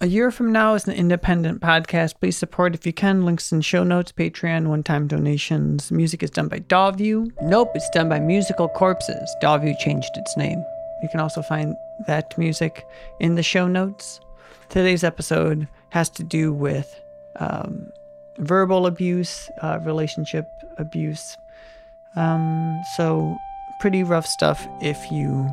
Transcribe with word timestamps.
A 0.00 0.06
Year 0.06 0.30
From 0.30 0.52
Now 0.52 0.74
is 0.74 0.86
an 0.86 0.94
independent 0.94 1.60
podcast. 1.60 2.20
Please 2.20 2.36
support 2.36 2.72
if 2.72 2.86
you 2.86 2.92
can. 2.92 3.24
Links 3.24 3.50
in 3.50 3.62
show 3.62 3.82
notes, 3.82 4.12
Patreon, 4.12 4.68
one 4.68 4.84
time 4.84 5.08
donations. 5.08 5.90
Music 5.90 6.22
is 6.22 6.30
done 6.30 6.46
by 6.46 6.60
Dawview. 6.60 7.32
Nope, 7.42 7.72
it's 7.74 7.90
done 7.90 8.08
by 8.08 8.20
Musical 8.20 8.68
Corpses. 8.68 9.34
Dawview 9.42 9.76
changed 9.80 10.10
its 10.14 10.36
name. 10.36 10.64
You 11.02 11.08
can 11.08 11.18
also 11.18 11.42
find 11.42 11.74
that 12.06 12.38
music 12.38 12.86
in 13.18 13.34
the 13.34 13.42
show 13.42 13.66
notes. 13.66 14.20
Today's 14.68 15.02
episode 15.02 15.66
has 15.88 16.08
to 16.10 16.22
do 16.22 16.52
with 16.52 17.00
um, 17.40 17.90
verbal 18.38 18.86
abuse, 18.86 19.50
uh, 19.62 19.80
relationship 19.82 20.46
abuse. 20.76 21.36
Um, 22.14 22.80
so, 22.96 23.36
pretty 23.80 24.04
rough 24.04 24.26
stuff 24.26 24.64
if 24.80 25.10
you 25.10 25.52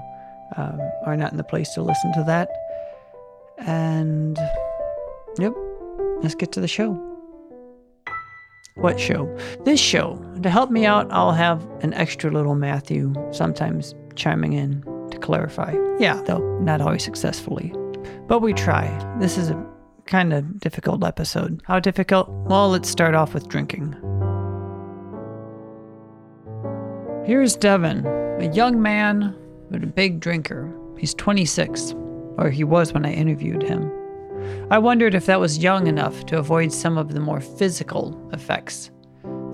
um, 0.56 0.80
are 1.08 1.18
not 1.18 1.32
in 1.32 1.38
the 1.38 1.44
place 1.44 1.74
to 1.74 1.82
listen 1.82 2.14
to 2.14 2.24
that. 2.28 2.48
And 3.60 4.38
yep, 5.40 5.54
let's 6.22 6.36
get 6.36 6.52
to 6.54 6.62
the 6.62 6.68
show. 6.68 6.94
What 8.76 9.00
show? 9.00 9.34
This 9.64 9.80
show. 9.80 10.22
To 10.44 10.50
help 10.50 10.70
me 10.70 10.86
out, 10.86 11.08
I'll 11.10 11.32
have 11.32 11.66
an 11.82 11.94
extra 11.94 12.30
little 12.30 12.56
Matthew 12.56 13.14
sometimes 13.32 13.96
chiming 14.16 14.54
in 14.54 14.82
to 15.12 15.18
clarify. 15.18 15.74
Yeah, 15.98 16.22
though 16.26 16.60
not 16.60 16.82
always 16.82 17.04
successfully. 17.04 17.74
But 18.28 18.42
we 18.42 18.54
try. 18.54 18.88
This 19.20 19.38
is 19.38 19.50
a 19.50 19.66
kind 20.06 20.34
of 20.34 20.60
difficult 20.60 21.04
episode. 21.04 21.62
How 21.66 21.80
difficult? 21.80 22.30
Well, 22.30 22.70
let's 22.70 22.90
start 22.90 23.16
off 23.16 23.34
with 23.34 23.48
drinking. 23.48 23.96
Here's 27.26 27.56
Devin, 27.56 28.06
a 28.06 28.52
young 28.54 28.82
man 28.82 29.36
but 29.72 29.84
a 29.84 29.88
big 29.88 30.20
drinker. 30.20 30.72
He's 30.98 31.14
26 31.16 31.96
or 32.38 32.50
he 32.50 32.64
was 32.64 32.94
when 32.94 33.06
I 33.06 33.14
interviewed 33.14 33.64
him. 33.64 33.92
I 34.70 34.80
wondered 34.80 35.16
if 35.16 35.26
that 35.26 35.40
was 35.40 35.60
young 35.60 35.88
enough 35.88 36.26
to 36.28 36.38
avoid 36.38 36.72
some 36.72 36.98
of 36.98 37.14
the 37.14 37.20
more 37.20 37.42
physical 37.42 38.18
effects, 38.34 38.92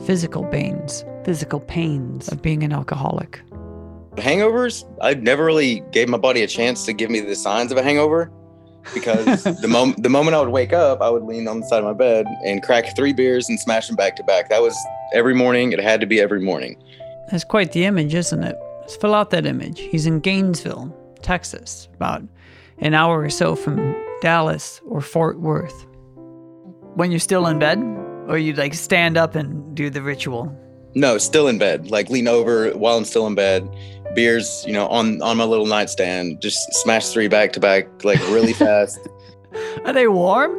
physical 0.05 0.45
pains, 0.45 1.05
physical 1.23 1.59
pains 1.59 2.27
of 2.29 2.41
being 2.41 2.63
an 2.63 2.71
alcoholic. 2.71 3.41
Hangovers, 4.15 4.83
I 5.01 5.13
never 5.13 5.45
really 5.45 5.83
gave 5.91 6.09
my 6.09 6.17
body 6.17 6.43
a 6.43 6.47
chance 6.47 6.85
to 6.85 6.93
give 6.93 7.09
me 7.09 7.21
the 7.21 7.35
signs 7.35 7.71
of 7.71 7.77
a 7.77 7.83
hangover 7.83 8.31
because 8.93 9.43
the 9.61 9.67
moment 9.67 10.03
the 10.03 10.09
moment 10.09 10.35
I 10.35 10.41
would 10.41 10.49
wake 10.49 10.73
up, 10.73 11.01
I 11.01 11.09
would 11.09 11.23
lean 11.23 11.47
on 11.47 11.61
the 11.61 11.67
side 11.67 11.79
of 11.79 11.85
my 11.85 11.93
bed 11.93 12.25
and 12.45 12.61
crack 12.63 12.95
three 12.95 13.13
beers 13.13 13.47
and 13.47 13.59
smash 13.59 13.87
them 13.87 13.95
back 13.95 14.15
to 14.17 14.23
back. 14.23 14.49
That 14.49 14.61
was 14.61 14.75
every 15.13 15.33
morning. 15.33 15.71
It 15.71 15.79
had 15.79 16.01
to 16.01 16.07
be 16.07 16.19
every 16.19 16.41
morning. 16.41 16.81
That's 17.29 17.43
quite 17.43 17.71
the 17.71 17.85
image, 17.85 18.13
isn't 18.13 18.43
it? 18.43 18.57
Let's 18.81 18.95
fill 18.95 19.15
out 19.15 19.29
that 19.29 19.45
image. 19.45 19.79
He's 19.79 20.05
in 20.05 20.19
Gainesville, 20.19 20.93
Texas, 21.21 21.87
about 21.95 22.23
an 22.81 22.93
hour 22.93 23.21
or 23.21 23.29
so 23.29 23.55
from 23.55 23.95
Dallas 24.21 24.81
or 24.85 25.01
Fort 25.01 25.39
Worth. 25.39 25.87
When 26.95 27.11
you're 27.11 27.19
still 27.19 27.47
in 27.47 27.59
bed, 27.59 27.79
or 28.27 28.37
you 28.37 28.53
like 28.53 28.73
stand 28.73 29.17
up 29.17 29.35
and 29.35 29.75
do 29.75 29.89
the 29.89 30.01
ritual? 30.01 30.55
No, 30.93 31.17
still 31.17 31.47
in 31.47 31.57
bed. 31.57 31.89
Like 31.89 32.09
lean 32.09 32.27
over 32.27 32.71
while 32.71 32.97
I'm 32.97 33.05
still 33.05 33.27
in 33.27 33.35
bed. 33.35 33.67
Beers, 34.13 34.63
you 34.67 34.73
know, 34.73 34.87
on 34.87 35.21
on 35.21 35.37
my 35.37 35.45
little 35.45 35.65
nightstand. 35.65 36.41
Just 36.41 36.73
smash 36.73 37.09
three 37.09 37.27
back 37.27 37.53
to 37.53 37.59
back, 37.59 38.03
like 38.03 38.19
really 38.27 38.53
fast. 38.53 38.99
Are 39.85 39.93
they 39.93 40.07
warm? 40.07 40.57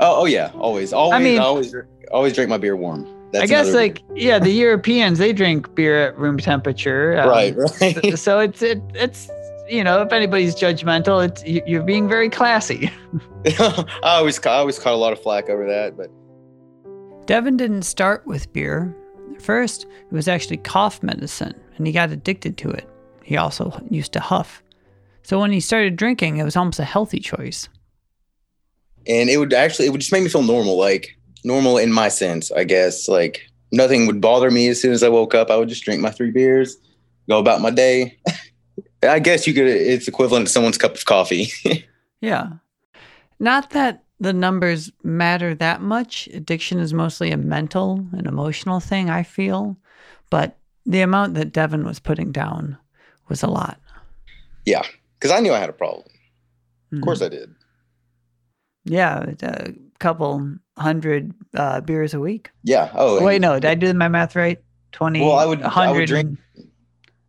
Oh, 0.00 0.22
oh 0.22 0.24
yeah, 0.26 0.52
always, 0.54 0.92
always, 0.92 1.14
I 1.14 1.18
mean, 1.18 1.40
always, 1.40 1.74
always 2.12 2.32
drink 2.32 2.48
my 2.48 2.58
beer 2.58 2.76
warm. 2.76 3.06
That's 3.32 3.44
I 3.44 3.46
guess 3.46 3.74
like 3.74 4.02
yeah, 4.14 4.38
the 4.38 4.50
Europeans 4.50 5.18
they 5.18 5.32
drink 5.32 5.74
beer 5.74 6.08
at 6.08 6.18
room 6.18 6.38
temperature. 6.38 7.18
Um, 7.18 7.28
right, 7.28 7.56
right. 7.80 8.18
So 8.18 8.38
it's 8.38 8.62
it, 8.62 8.80
it's 8.94 9.28
you 9.68 9.84
know, 9.84 10.02
if 10.02 10.12
anybody's 10.12 10.54
judgmental, 10.54 11.26
it's 11.26 11.44
you're 11.44 11.82
being 11.82 12.08
very 12.08 12.30
classy. 12.30 12.90
I 13.46 13.86
always 14.02 14.44
I 14.44 14.54
always 14.54 14.78
caught 14.78 14.94
a 14.94 14.96
lot 14.96 15.12
of 15.12 15.22
flack 15.22 15.48
over 15.48 15.66
that, 15.66 15.96
but 15.96 16.10
Devin 17.26 17.56
didn't 17.56 17.82
start 17.82 18.26
with 18.26 18.52
beer. 18.52 18.94
First, 19.40 19.84
it 19.84 20.12
was 20.12 20.28
actually 20.28 20.56
cough 20.58 21.02
medicine, 21.02 21.54
and 21.76 21.86
he 21.86 21.92
got 21.92 22.10
addicted 22.10 22.56
to 22.58 22.70
it. 22.70 22.88
He 23.22 23.36
also 23.36 23.80
used 23.90 24.12
to 24.14 24.20
huff. 24.20 24.62
So 25.22 25.38
when 25.38 25.52
he 25.52 25.60
started 25.60 25.96
drinking, 25.96 26.38
it 26.38 26.44
was 26.44 26.56
almost 26.56 26.78
a 26.78 26.84
healthy 26.84 27.20
choice. 27.20 27.68
And 29.06 29.28
it 29.28 29.36
would 29.36 29.52
actually 29.52 29.86
it 29.86 29.90
would 29.90 30.00
just 30.00 30.12
make 30.12 30.22
me 30.22 30.28
feel 30.30 30.42
normal, 30.42 30.76
like 30.76 31.16
normal 31.44 31.78
in 31.78 31.92
my 31.92 32.08
sense, 32.08 32.50
I 32.50 32.64
guess. 32.64 33.08
Like 33.08 33.42
nothing 33.70 34.06
would 34.06 34.20
bother 34.20 34.50
me 34.50 34.68
as 34.68 34.80
soon 34.80 34.92
as 34.92 35.02
I 35.02 35.08
woke 35.08 35.34
up. 35.34 35.50
I 35.50 35.56
would 35.56 35.68
just 35.68 35.84
drink 35.84 36.00
my 36.00 36.10
three 36.10 36.30
beers, 36.30 36.76
go 37.28 37.38
about 37.38 37.60
my 37.60 37.70
day. 37.70 38.18
I 39.02 39.18
guess 39.18 39.46
you 39.46 39.54
could. 39.54 39.66
It's 39.66 40.08
equivalent 40.08 40.46
to 40.46 40.52
someone's 40.52 40.78
cup 40.78 40.94
of 40.94 41.04
coffee. 41.04 41.52
yeah, 42.20 42.50
not 43.38 43.70
that 43.70 44.04
the 44.20 44.32
numbers 44.32 44.90
matter 45.04 45.54
that 45.54 45.80
much. 45.80 46.28
Addiction 46.32 46.80
is 46.80 46.92
mostly 46.92 47.30
a 47.30 47.36
mental 47.36 48.04
and 48.12 48.26
emotional 48.26 48.80
thing. 48.80 49.08
I 49.08 49.22
feel, 49.22 49.76
but 50.30 50.58
the 50.84 51.02
amount 51.02 51.34
that 51.34 51.52
Devin 51.52 51.84
was 51.84 52.00
putting 52.00 52.32
down 52.32 52.76
was 53.28 53.42
a 53.42 53.46
lot. 53.46 53.80
Yeah, 54.64 54.82
because 55.18 55.30
I 55.30 55.40
knew 55.40 55.52
I 55.52 55.60
had 55.60 55.70
a 55.70 55.74
problem. 55.74 56.06
Of 56.92 57.02
course, 57.02 57.22
I 57.22 57.28
did. 57.28 57.54
Yeah, 58.84 59.26
a 59.42 59.72
couple 59.98 60.56
hundred 60.76 61.34
uh, 61.54 61.82
beers 61.82 62.14
a 62.14 62.20
week. 62.20 62.50
Yeah. 62.64 62.90
Oh, 62.94 63.22
wait, 63.22 63.40
no, 63.40 63.54
did 63.54 63.66
I 63.66 63.74
do 63.74 63.92
my 63.94 64.08
math 64.08 64.34
right? 64.34 64.62
Twenty. 64.90 65.20
Well, 65.20 65.36
I 65.36 65.44
would. 65.44 65.62
I 65.62 65.92
would 65.92 66.06
drink 66.06 66.38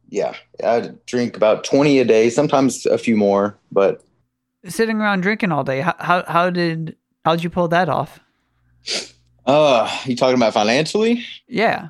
yeah, 0.09 0.33
I 0.63 0.91
drink 1.05 1.37
about 1.37 1.63
20 1.63 1.99
a 1.99 2.05
day, 2.05 2.29
sometimes 2.29 2.85
a 2.85 2.97
few 2.97 3.15
more, 3.15 3.57
but 3.71 4.03
sitting 4.65 4.99
around 4.99 5.21
drinking 5.21 5.51
all 5.51 5.63
day, 5.63 5.81
how 5.81 5.95
how, 5.99 6.23
how 6.27 6.49
did 6.49 6.95
how 7.25 7.35
did 7.35 7.43
you 7.43 7.49
pull 7.49 7.67
that 7.69 7.89
off? 7.89 8.19
Uh, 9.45 9.89
you 10.05 10.15
talking 10.15 10.35
about 10.35 10.53
financially? 10.53 11.23
Yeah. 11.47 11.89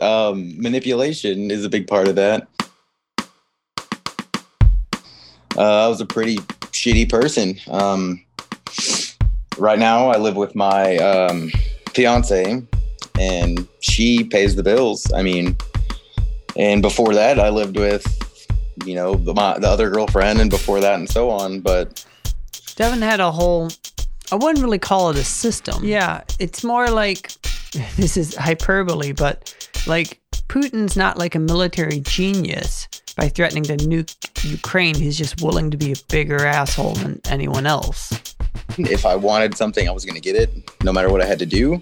Um, 0.00 0.60
manipulation 0.60 1.50
is 1.50 1.64
a 1.64 1.68
big 1.68 1.86
part 1.86 2.08
of 2.08 2.14
that. 2.16 2.46
Uh, 5.56 5.86
I 5.86 5.88
was 5.88 6.00
a 6.00 6.06
pretty 6.06 6.36
shitty 6.70 7.08
person. 7.08 7.58
Um, 7.68 8.24
right 9.58 9.78
now, 9.78 10.08
I 10.08 10.18
live 10.18 10.36
with 10.36 10.54
my 10.54 10.96
um, 10.98 11.50
fiance, 11.94 12.62
and 13.18 13.68
she 13.80 14.22
pays 14.22 14.54
the 14.54 14.62
bills. 14.62 15.10
I 15.12 15.22
mean, 15.22 15.56
and 16.58 16.82
before 16.82 17.14
that, 17.14 17.38
I 17.38 17.48
lived 17.50 17.76
with, 17.76 18.04
you 18.84 18.94
know, 18.94 19.14
the, 19.14 19.32
my, 19.32 19.58
the 19.58 19.68
other 19.68 19.88
girlfriend, 19.88 20.40
and 20.40 20.50
before 20.50 20.80
that, 20.80 20.94
and 20.94 21.08
so 21.08 21.30
on. 21.30 21.60
But 21.60 22.04
Devin 22.76 23.00
had 23.00 23.20
a 23.20 23.30
whole. 23.30 23.70
I 24.30 24.34
wouldn't 24.34 24.62
really 24.62 24.78
call 24.78 25.08
it 25.10 25.16
a 25.16 25.24
system. 25.24 25.84
Yeah, 25.84 26.22
it's 26.38 26.62
more 26.62 26.90
like 26.90 27.32
this 27.96 28.16
is 28.16 28.34
hyperbole, 28.34 29.12
but 29.12 29.54
like 29.86 30.20
Putin's 30.48 30.96
not 30.96 31.16
like 31.16 31.34
a 31.34 31.38
military 31.38 32.00
genius 32.00 32.88
by 33.16 33.28
threatening 33.28 33.64
to 33.64 33.76
nuke 33.76 34.14
Ukraine. 34.44 34.94
He's 34.94 35.16
just 35.16 35.42
willing 35.42 35.70
to 35.70 35.76
be 35.76 35.92
a 35.92 35.96
bigger 36.08 36.44
asshole 36.44 36.94
than 36.94 37.20
anyone 37.28 37.66
else. 37.66 38.12
If 38.78 39.06
I 39.06 39.16
wanted 39.16 39.56
something, 39.56 39.88
I 39.88 39.92
was 39.92 40.04
going 40.04 40.14
to 40.14 40.20
get 40.20 40.36
it, 40.36 40.50
no 40.82 40.92
matter 40.92 41.10
what 41.10 41.20
I 41.20 41.26
had 41.26 41.38
to 41.40 41.46
do. 41.46 41.80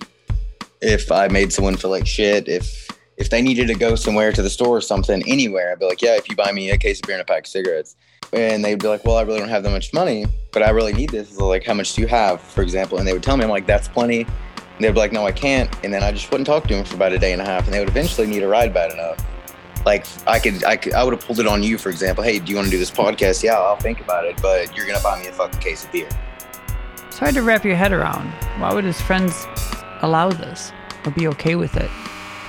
If 0.81 1.11
I 1.11 1.29
made 1.29 1.53
someone 1.53 1.77
feel 1.77 1.91
like 1.91 2.07
shit, 2.07 2.49
if 2.49 2.86
if 3.17 3.31
they 3.31 3.41
needed 3.41 3.69
to 3.69 3.75
go 3.75 3.95
somewhere 3.95 4.33
to 4.33 4.43
the 4.43 4.51
store 4.51 4.77
or 4.77 4.81
something, 4.81 5.23
anywhere, 5.27 5.73
I'd 5.73 5.79
be 5.79 5.87
like, 5.87 6.03
yeah, 6.03 6.17
if 6.17 6.29
you 6.29 6.37
buy 6.37 6.53
me 6.53 6.71
a 6.71 6.79
case 6.79 6.99
of 6.99 7.07
beer 7.07 7.17
and 7.17 7.23
a 7.23 7.25
pack 7.25 7.45
of 7.45 7.47
cigarettes. 7.47 7.97
And 8.33 8.65
they'd 8.65 8.79
be 8.79 8.89
like, 8.89 9.05
well, 9.05 9.17
I 9.17 9.23
really 9.23 9.39
don't 9.39 9.49
have 9.49 9.63
that 9.63 9.71
much 9.71 9.93
money, 9.93 10.27
but 10.53 10.63
I 10.63 10.71
really 10.71 10.93
need 10.93 11.11
this. 11.11 11.31
So 11.31 11.47
like, 11.47 11.65
how 11.65 11.75
much 11.75 11.95
do 11.95 12.03
you 12.03 12.09
have, 12.09 12.41
for 12.41 12.63
example? 12.63 12.99
And 12.99 13.07
they 13.07 13.13
would 13.13 13.23
tell 13.23 13.37
me, 13.37 13.45
I'm 13.45 13.51
like, 13.51 13.67
that's 13.67 13.89
plenty. 13.89 14.23
And 14.23 14.85
they'd 14.85 14.91
be 14.91 14.99
like, 14.99 15.13
no, 15.13 15.27
I 15.27 15.33
can't. 15.33 15.75
And 15.85 15.95
then 15.95 16.03
I 16.03 16.13
just 16.13 16.31
wouldn't 16.31 16.47
talk 16.47 16.67
to 16.67 16.75
them 16.75 16.85
for 16.85 16.97
about 16.97 17.13
a 17.13 17.19
day 17.19 17.33
and 17.33 17.41
a 17.41 17.45
half. 17.45 17.65
And 17.65 17.73
they 17.73 17.79
would 17.79 17.89
eventually 17.89 18.27
need 18.27 18.43
a 18.43 18.49
ride 18.49 18.75
bad 18.75 18.93
enough. 18.93 19.25
Like 19.87 20.05
I 20.27 20.41
could, 20.41 20.65
I 20.65 20.77
could, 20.77 20.93
I 20.93 21.05
would 21.05 21.15
have 21.15 21.25
pulled 21.25 21.39
it 21.39 21.47
on 21.47 21.63
you, 21.63 21.79
for 21.79 21.91
example. 21.91 22.25
Hey, 22.25 22.41
do 22.41 22.51
you 22.51 22.57
want 22.57 22.67
to 22.67 22.71
do 22.73 22.79
this 22.79 22.91
podcast? 22.91 23.43
Yeah, 23.43 23.55
I'll 23.55 23.77
think 23.77 24.01
about 24.01 24.27
it, 24.27 24.37
but 24.43 24.77
you're 24.77 24.87
gonna 24.87 25.01
buy 25.01 25.21
me 25.21 25.29
a 25.29 25.33
fucking 25.33 25.61
case 25.61 25.85
of 25.85 25.93
beer. 25.93 26.09
It's 27.07 27.19
hard 27.19 27.35
to 27.35 27.43
wrap 27.43 27.65
your 27.65 27.77
head 27.77 27.93
around. 27.93 28.29
Why 28.61 28.75
would 28.75 28.85
his 28.85 29.01
friends 29.01 29.47
allow 30.03 30.31
this 30.31 30.73
or 31.05 31.13
be 31.13 31.29
okay 31.29 31.55
with 31.55 31.77
it? 31.77 31.91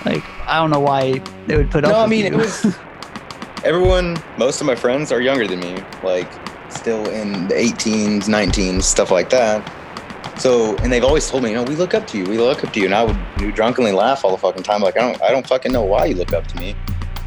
Like, 0.06 0.24
I 0.48 0.58
don't 0.58 0.70
know 0.70 0.80
why 0.80 1.20
they 1.48 1.58
would 1.58 1.72
put 1.72 1.84
up. 1.84 1.92
No, 1.92 2.00
I 2.00 2.08
mean 2.08 2.26
you. 2.26 2.34
it 2.34 2.36
was 2.36 2.78
everyone. 3.64 4.18
Most 4.38 4.62
of 4.62 4.68
my 4.68 4.76
friends 4.76 5.12
are 5.12 5.22
younger 5.22 5.48
than 5.48 5.60
me, 5.60 5.84
like 6.04 6.30
still 6.72 7.08
in 7.10 7.48
the 7.48 7.56
18s, 7.56 8.24
19s, 8.24 8.84
stuff 8.84 9.12
like 9.12 9.30
that. 9.30 9.74
So, 10.40 10.76
and 10.78 10.92
they've 10.92 11.04
always 11.04 11.28
told 11.28 11.44
me, 11.44 11.50
you 11.50 11.56
know, 11.56 11.64
we 11.64 11.76
look 11.76 11.94
up 11.94 12.06
to 12.08 12.18
you, 12.18 12.26
we 12.26 12.38
look 12.38 12.64
up 12.64 12.72
to 12.74 12.80
you, 12.80 12.86
and 12.86 12.94
I 12.94 13.04
would 13.04 13.56
drunkenly 13.56 13.92
laugh 13.92 14.24
all 14.24 14.32
the 14.32 14.38
fucking 14.38 14.64
time, 14.64 14.82
like 14.82 14.96
I 14.96 15.02
don't, 15.02 15.22
I 15.22 15.32
don't 15.32 15.48
fucking 15.48 15.72
know 15.72 15.84
why 15.84 16.06
you 16.06 16.16
look 16.16 16.34
up 16.34 16.46
to 16.48 16.58
me, 16.58 16.76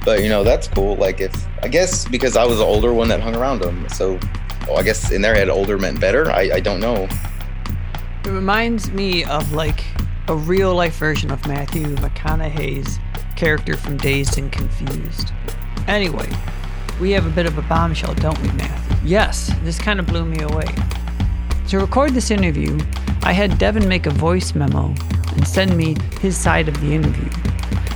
but 0.05 0.23
you 0.23 0.29
know 0.29 0.45
that's 0.45 0.69
cool. 0.69 0.97
Like 0.97 1.21
if 1.21 1.35
I 1.63 1.69
guess 1.69 2.07
because 2.07 2.37
I 2.37 2.45
was 2.45 2.59
the 2.59 2.65
older 2.65 2.95
one 2.95 3.09
that 3.09 3.21
hung 3.21 3.35
around 3.35 3.63
them, 3.63 3.89
so 3.89 4.19
well, 4.69 4.79
I 4.79 4.83
guess 4.83 5.11
in 5.11 5.23
their 5.23 5.35
head 5.35 5.49
older 5.49 5.79
meant 5.79 6.01
better. 6.01 6.31
I, 6.31 6.51
I 6.55 6.61
don't 6.61 6.81
know. 6.81 7.09
It 8.25 8.31
reminds 8.31 8.91
me 8.93 9.25
of 9.25 9.53
like 9.53 9.85
a 10.31 10.37
real 10.37 10.77
life 10.77 10.95
version 10.97 11.29
of 11.33 11.45
Matthew 11.49 11.83
McConaughey's 11.97 13.01
character 13.35 13.77
from 13.77 13.97
Dazed 13.97 14.39
and 14.39 14.53
Confused. 14.53 15.33
Anyway, 15.89 16.31
we 17.01 17.11
have 17.11 17.27
a 17.27 17.31
bit 17.31 17.47
of 17.47 17.59
a 17.59 17.63
bombshell, 17.63 18.15
don't 18.15 18.41
we, 18.41 18.47
Matthew? 18.53 18.97
Yes, 19.05 19.53
this 19.65 19.77
kind 19.77 19.99
of 19.99 20.07
blew 20.07 20.25
me 20.25 20.41
away. 20.41 20.67
To 21.71 21.81
record 21.81 22.15
this 22.15 22.31
interview, 22.31 22.79
I 23.25 23.33
had 23.33 23.59
Devin 23.59 23.89
make 23.89 24.07
a 24.07 24.11
voice 24.11 24.55
memo 24.55 24.95
and 25.35 25.49
send 25.49 25.77
me 25.77 25.97
his 26.21 26.37
side 26.37 26.69
of 26.69 26.81
the 26.81 26.95
interview. 26.95 27.29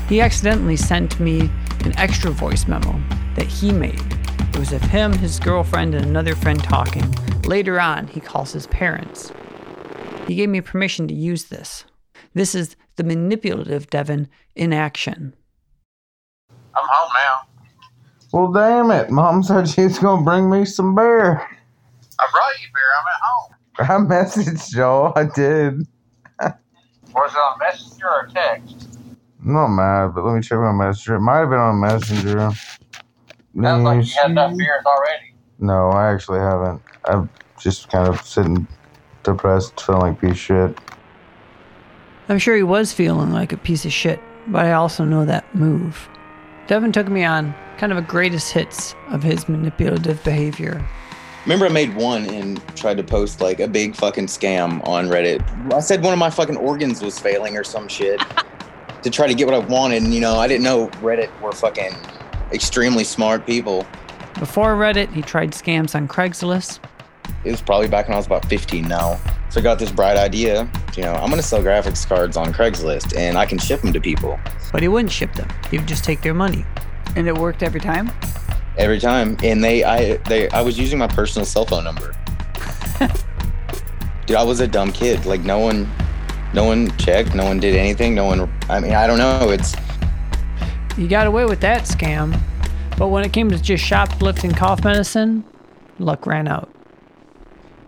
He 0.08 0.20
accidentally 0.20 0.76
sent 0.76 1.20
me 1.20 1.48
an 1.84 1.96
extra 1.96 2.32
voice 2.32 2.66
memo 2.66 3.00
that 3.36 3.46
he 3.46 3.70
made. 3.70 4.02
It 4.40 4.58
was 4.58 4.72
of 4.72 4.82
him, 4.82 5.12
his 5.12 5.38
girlfriend, 5.38 5.94
and 5.94 6.04
another 6.04 6.34
friend 6.34 6.60
talking. 6.60 7.08
Later 7.42 7.80
on, 7.80 8.08
he 8.08 8.18
calls 8.18 8.52
his 8.52 8.66
parents. 8.66 9.32
He 10.26 10.34
gave 10.34 10.48
me 10.48 10.60
permission 10.60 11.06
to 11.06 11.14
use 11.14 11.44
this. 11.44 11.84
This 12.32 12.54
is 12.54 12.76
the 12.96 13.04
manipulative 13.04 13.90
Devin 13.90 14.28
in 14.54 14.72
action. 14.72 15.34
I'm 16.50 16.88
home 16.88 17.12
now. 17.14 17.48
Well, 18.32 18.52
damn 18.52 18.90
it. 18.90 19.10
Mom 19.10 19.42
said 19.42 19.68
she's 19.68 19.98
going 19.98 20.20
to 20.20 20.24
bring 20.24 20.50
me 20.50 20.64
some 20.64 20.94
beer. 20.94 21.40
I 22.18 22.26
brought 22.32 22.60
you 22.60 22.68
beer. 22.72 22.92
I'm 22.98 23.06
at 23.06 23.20
home. 23.22 24.10
I 24.10 24.14
messaged 24.14 24.72
Joel. 24.72 25.12
I 25.14 25.24
did. 25.24 25.86
Was 27.14 27.32
it 27.32 27.36
on 27.36 27.58
Messenger 27.60 28.06
or 28.08 28.28
text? 28.34 28.88
I'm 29.44 29.52
not 29.52 29.68
mad, 29.68 30.14
but 30.14 30.24
let 30.24 30.34
me 30.34 30.42
check 30.42 30.58
my 30.58 30.72
messenger. 30.72 31.16
It 31.16 31.20
might 31.20 31.38
have 31.38 31.50
been 31.50 31.58
on 31.58 31.80
Messenger. 31.80 32.50
Sounds 33.60 33.84
like 33.84 34.04
you 34.04 34.12
had 34.20 34.30
enough 34.30 34.56
beers 34.56 34.84
already. 34.84 35.34
No, 35.60 35.90
I 35.90 36.12
actually 36.12 36.40
haven't. 36.40 36.82
I'm 37.04 37.30
just 37.60 37.88
kind 37.88 38.08
of 38.08 38.20
sitting 38.22 38.66
depressed, 39.22 39.80
feeling 39.80 40.00
like 40.00 40.20
piece 40.20 40.30
of 40.30 40.38
shit. 40.38 40.78
I'm 42.28 42.38
sure 42.38 42.56
he 42.56 42.62
was 42.62 42.92
feeling 42.92 43.32
like 43.32 43.52
a 43.52 43.56
piece 43.58 43.84
of 43.84 43.92
shit, 43.92 44.18
but 44.46 44.64
I 44.64 44.72
also 44.72 45.04
know 45.04 45.24
that 45.26 45.54
move. 45.54 46.08
Devin 46.66 46.92
took 46.92 47.08
me 47.08 47.22
on 47.22 47.54
kind 47.76 47.92
of 47.92 47.98
a 47.98 48.02
greatest 48.02 48.52
hits 48.52 48.94
of 49.08 49.22
his 49.22 49.46
manipulative 49.46 50.22
behavior. 50.24 50.82
Remember, 51.44 51.66
I 51.66 51.68
made 51.68 51.94
one 51.94 52.24
and 52.24 52.66
tried 52.74 52.96
to 52.96 53.02
post 53.02 53.42
like 53.42 53.60
a 53.60 53.68
big 53.68 53.94
fucking 53.94 54.28
scam 54.28 54.86
on 54.88 55.08
Reddit. 55.08 55.42
I 55.74 55.80
said 55.80 56.02
one 56.02 56.14
of 56.14 56.18
my 56.18 56.30
fucking 56.30 56.56
organs 56.56 57.02
was 57.02 57.18
failing 57.18 57.58
or 57.58 57.64
some 57.64 57.86
shit 57.88 58.18
to 59.02 59.10
try 59.10 59.26
to 59.26 59.34
get 59.34 59.46
what 59.46 59.54
I 59.54 59.58
wanted. 59.58 60.02
And, 60.02 60.14
you 60.14 60.20
know, 60.20 60.36
I 60.36 60.48
didn't 60.48 60.64
know 60.64 60.88
Reddit 61.02 61.28
were 61.42 61.52
fucking 61.52 61.92
extremely 62.52 63.04
smart 63.04 63.44
people. 63.44 63.86
Before 64.38 64.74
Reddit, 64.76 65.12
he 65.12 65.20
tried 65.20 65.50
scams 65.50 65.94
on 65.94 66.08
Craigslist. 66.08 66.78
It 67.44 67.50
was 67.50 67.60
probably 67.60 67.88
back 67.88 68.08
when 68.08 68.14
I 68.14 68.16
was 68.16 68.26
about 68.26 68.46
15 68.46 68.88
now. 68.88 69.20
So 69.54 69.60
I 69.60 69.62
got 69.62 69.78
this 69.78 69.92
bright 69.92 70.16
idea. 70.16 70.68
You 70.96 71.04
know, 71.04 71.12
I'm 71.12 71.30
going 71.30 71.40
to 71.40 71.46
sell 71.46 71.62
graphics 71.62 72.04
cards 72.04 72.36
on 72.36 72.52
Craigslist 72.52 73.16
and 73.16 73.38
I 73.38 73.46
can 73.46 73.56
ship 73.56 73.82
them 73.82 73.92
to 73.92 74.00
people 74.00 74.36
But 74.72 74.82
he 74.82 74.88
wouldn't 74.88 75.12
ship 75.12 75.32
them. 75.34 75.48
He 75.70 75.78
would 75.78 75.86
just 75.86 76.02
take 76.02 76.22
their 76.22 76.34
money. 76.34 76.64
And 77.14 77.28
it 77.28 77.38
worked 77.38 77.62
every 77.62 77.80
time? 77.80 78.10
every 78.76 78.98
time. 78.98 79.36
And 79.44 79.62
they, 79.62 79.84
I, 79.84 80.16
they, 80.28 80.50
I 80.50 80.60
was 80.60 80.76
using 80.76 80.98
my 80.98 81.06
personal 81.06 81.46
cell 81.46 81.64
phone 81.66 81.84
number. 81.84 82.16
Dude, 84.26 84.36
I 84.36 84.42
was 84.42 84.58
a 84.58 84.66
dumb 84.66 84.90
kid. 84.90 85.24
Like 85.24 85.42
no 85.42 85.60
one, 85.60 85.88
no 86.52 86.64
one 86.64 86.90
checked. 86.96 87.36
No 87.36 87.44
one 87.44 87.60
did 87.60 87.76
anything. 87.76 88.12
No 88.12 88.24
one. 88.24 88.52
I 88.68 88.80
mean, 88.80 88.94
I 88.94 89.06
don't 89.06 89.18
know. 89.18 89.50
It's 89.50 89.76
You 90.98 91.06
got 91.06 91.28
away 91.28 91.44
with 91.44 91.60
that 91.60 91.82
scam. 91.82 92.36
But 92.98 93.06
when 93.06 93.24
it 93.24 93.32
came 93.32 93.50
to 93.50 93.62
just 93.62 93.84
shoplifting 93.84 94.50
cough 94.50 94.82
medicine, 94.82 95.44
luck 96.00 96.26
ran 96.26 96.48
out. 96.48 96.73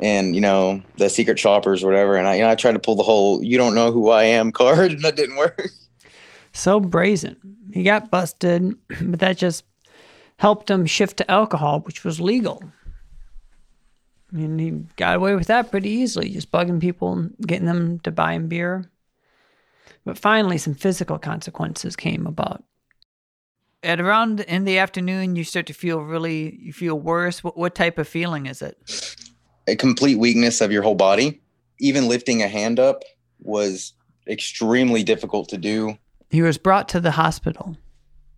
And 0.01 0.35
you 0.35 0.41
know 0.41 0.83
the 0.97 1.09
secret 1.09 1.39
shoppers, 1.39 1.83
or 1.83 1.87
whatever. 1.87 2.17
And 2.17 2.27
I, 2.27 2.37
you 2.37 2.43
know, 2.43 2.51
I 2.51 2.55
tried 2.55 2.73
to 2.73 2.79
pull 2.79 2.97
the 2.97 3.03
whole 3.03 3.43
"you 3.43 3.59
don't 3.59 3.75
know 3.75 3.93
who 3.93 4.11
I 4.11 4.25
am" 4.25 4.53
card, 4.53 4.93
and 4.93 5.03
that 5.03 5.17
didn't 5.17 5.37
work. 5.37 5.71
So 6.53 6.81
brazen. 6.81 7.37
He 7.73 7.83
got 7.83 8.11
busted, 8.11 8.75
but 9.03 9.21
that 9.21 9.37
just 9.37 9.65
helped 10.39 10.71
him 10.71 10.87
shift 10.87 11.19
to 11.19 11.31
alcohol, 11.31 11.81
which 11.81 12.05
was 12.05 12.21
legal. 12.21 12.63
And 14.33 14.61
he 14.61 14.71
got 14.97 15.17
away 15.17 15.35
with 15.35 15.47
that 15.47 15.71
pretty 15.71 15.89
easily, 15.89 16.31
just 16.31 16.51
bugging 16.51 16.81
people 16.81 17.13
and 17.13 17.35
getting 17.47 17.67
them 17.67 18.01
to 18.01 18.11
buy 18.11 18.33
him 18.33 18.49
beer. 18.49 18.91
But 20.05 20.19
finally, 20.19 20.59
some 20.59 20.75
physical 20.75 21.19
consequences 21.19 21.97
came 21.97 22.27
about. 22.27 22.65
At 23.83 24.01
around 24.01 24.41
in 24.41 24.65
the 24.65 24.79
afternoon, 24.79 25.37
you 25.37 25.45
start 25.45 25.67
to 25.67 25.73
feel 25.73 26.01
really, 26.01 26.57
you 26.61 26.73
feel 26.73 26.99
worse. 26.99 27.45
What, 27.45 27.57
what 27.57 27.75
type 27.75 27.99
of 27.99 28.09
feeling 28.09 28.47
is 28.47 28.63
it? 28.63 28.77
A 29.67 29.77
complete 29.77 30.19
weakness 30.19 30.61
of 30.61 30.71
your 30.71 30.83
whole 30.83 30.95
body. 30.95 31.41
Even 31.81 32.09
lifting 32.09 32.43
a 32.43 32.49
hand 32.49 32.79
up 32.79 33.03
was 33.41 33.93
extremely 34.29 35.03
difficult 35.03 35.49
to 35.51 35.59
do. 35.59 35.99
He 36.31 36.43
was 36.43 36.59
brought 36.59 36.89
to 36.91 37.01
the 37.01 37.13
hospital. 37.13 37.77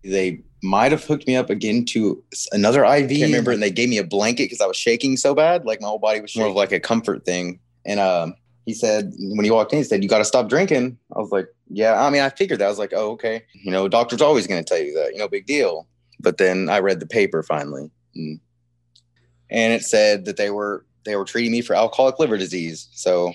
They 0.03 0.41
might 0.61 0.91
have 0.91 1.03
hooked 1.03 1.27
me 1.27 1.35
up 1.35 1.49
again 1.49 1.85
to 1.85 2.23
another 2.51 2.83
IV. 2.83 3.11
I 3.11 3.25
remember, 3.25 3.51
and 3.51 3.61
they 3.61 3.71
gave 3.71 3.89
me 3.89 3.97
a 3.97 4.03
blanket 4.03 4.45
because 4.45 4.61
I 4.61 4.65
was 4.65 4.77
shaking 4.77 5.17
so 5.17 5.33
bad, 5.33 5.65
like 5.65 5.81
my 5.81 5.87
whole 5.87 5.99
body 5.99 6.21
was 6.21 6.35
more 6.35 6.47
of 6.47 6.55
like 6.55 6.71
a 6.71 6.79
comfort 6.79 7.25
thing. 7.25 7.59
And 7.85 7.99
um, 7.99 8.35
he 8.65 8.73
said 8.73 9.13
when 9.17 9.43
he 9.43 9.51
walked 9.51 9.73
in, 9.73 9.79
he 9.79 9.83
said, 9.83 10.03
"You 10.03 10.09
got 10.09 10.19
to 10.19 10.25
stop 10.25 10.49
drinking." 10.49 10.97
I 11.15 11.19
was 11.19 11.31
like, 11.31 11.47
"Yeah." 11.69 12.01
I 12.01 12.09
mean, 12.09 12.21
I 12.21 12.29
figured 12.29 12.59
that. 12.59 12.65
I 12.65 12.69
was 12.69 12.79
like, 12.79 12.93
"Oh, 12.93 13.11
okay." 13.11 13.43
You 13.53 13.71
know, 13.71 13.87
doctor's 13.87 14.21
always 14.21 14.47
going 14.47 14.63
to 14.63 14.67
tell 14.67 14.81
you 14.81 14.93
that. 14.95 15.13
You 15.13 15.19
know, 15.19 15.27
big 15.27 15.45
deal. 15.45 15.87
But 16.19 16.37
then 16.37 16.69
I 16.69 16.79
read 16.79 16.99
the 16.99 17.07
paper 17.07 17.41
finally, 17.41 17.89
and, 18.15 18.39
and 19.49 19.73
it 19.73 19.83
said 19.83 20.25
that 20.25 20.37
they 20.37 20.49
were 20.49 20.85
they 21.05 21.15
were 21.15 21.25
treating 21.25 21.51
me 21.51 21.61
for 21.61 21.75
alcoholic 21.75 22.19
liver 22.19 22.37
disease. 22.37 22.89
So 22.93 23.33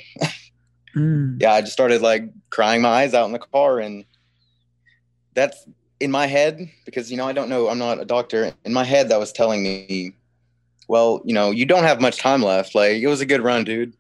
Mm. 0.96 1.42
yeah, 1.42 1.52
I 1.52 1.60
just 1.60 1.72
started 1.72 2.02
like 2.02 2.30
crying 2.50 2.80
my 2.80 2.88
eyes 2.88 3.14
out 3.14 3.26
in 3.26 3.32
the 3.32 3.38
car, 3.40 3.80
and 3.80 4.04
that's 5.34 5.66
in 5.98 6.10
my 6.10 6.26
head 6.26 6.70
because 6.84 7.10
you 7.10 7.16
know 7.16 7.26
I 7.26 7.32
don't 7.32 7.48
know, 7.48 7.68
I'm 7.68 7.78
not 7.78 8.00
a 8.00 8.04
doctor. 8.04 8.52
In 8.64 8.72
my 8.72 8.84
head, 8.84 9.08
that 9.08 9.18
was 9.18 9.32
telling 9.32 9.64
me, 9.64 10.14
well, 10.86 11.20
you 11.24 11.34
know, 11.34 11.50
you 11.50 11.66
don't 11.66 11.82
have 11.82 12.00
much 12.00 12.18
time 12.18 12.42
left. 12.42 12.74
Like 12.76 13.02
it 13.02 13.08
was 13.08 13.20
a 13.20 13.26
good 13.26 13.42
run, 13.42 13.64
dude. 13.64 13.94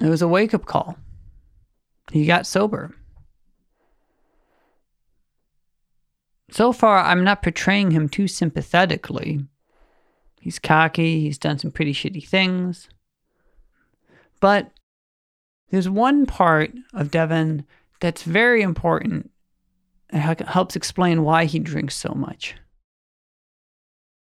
It 0.00 0.08
was 0.08 0.22
a 0.22 0.28
wake 0.28 0.54
up 0.54 0.66
call. 0.66 0.96
He 2.12 2.24
got 2.26 2.46
sober. 2.46 2.94
So 6.50 6.72
far, 6.72 6.98
I'm 6.98 7.24
not 7.24 7.42
portraying 7.42 7.90
him 7.92 8.08
too 8.08 8.28
sympathetically. 8.28 9.44
He's 10.42 10.58
cocky, 10.58 11.20
he's 11.20 11.38
done 11.38 11.60
some 11.60 11.70
pretty 11.70 11.94
shitty 11.94 12.26
things. 12.26 12.88
But 14.40 14.72
there's 15.70 15.88
one 15.88 16.26
part 16.26 16.72
of 16.92 17.12
Devin 17.12 17.64
that's 18.00 18.24
very 18.24 18.60
important 18.60 19.30
and 20.10 20.20
helps 20.20 20.74
explain 20.74 21.22
why 21.22 21.44
he 21.44 21.60
drinks 21.60 21.94
so 21.94 22.12
much. 22.12 22.56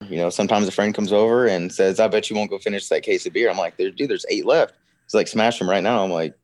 You 0.09 0.19
know, 0.19 0.31
sometimes 0.31 0.69
a 0.69 0.71
friend 0.71 0.95
comes 0.95 1.13
over 1.13 1.47
and 1.47 1.73
says, 1.73 1.99
"I 1.99 2.07
bet 2.07 2.31
you 2.31 2.37
won't 2.37 2.49
go 2.49 2.59
finish 2.59 2.89
that 2.91 3.03
case 3.03 3.27
of 3.27 3.33
beer." 3.33 3.51
I'm 3.51 3.59
like, 3.59 3.77
dude, 3.77 3.99
there's 3.99 4.27
eight 4.29 4.47
left." 4.47 4.75
He's 5.07 5.15
like, 5.15 5.27
"Smash 5.27 5.59
them 5.59 5.69
right 5.69 5.83
now." 5.83 6.05
I'm 6.05 6.13
like, 6.13 6.39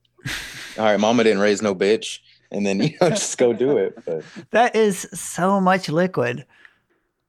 "All 0.78 0.84
right, 0.84 0.98
Mama 0.98 1.22
didn't 1.22 1.42
raise 1.42 1.62
no 1.62 1.76
bitch," 1.76 2.18
and 2.50 2.66
then 2.66 2.80
you 2.82 2.96
know, 3.00 3.10
just 3.10 3.38
go 3.38 3.52
do 3.52 3.76
it. 3.78 3.96
But 4.04 4.24
That 4.50 4.74
is 4.74 5.06
so 5.12 5.60
much 5.60 5.88
liquid. 5.88 6.44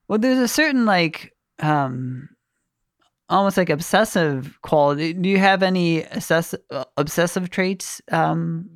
Well, 0.08 0.18
there's 0.18 0.40
a 0.40 0.48
certain 0.48 0.88
like 0.88 1.36
um 1.60 2.30
almost 3.32 3.58
like 3.58 3.70
obsessive 3.70 4.60
quality. 4.62 5.14
Do 5.14 5.30
you 5.30 5.38
have 5.40 5.64
any 5.64 6.04
obsessive 6.04 6.62
obsessive 6.98 7.50
traits 7.50 8.02
um 8.12 8.70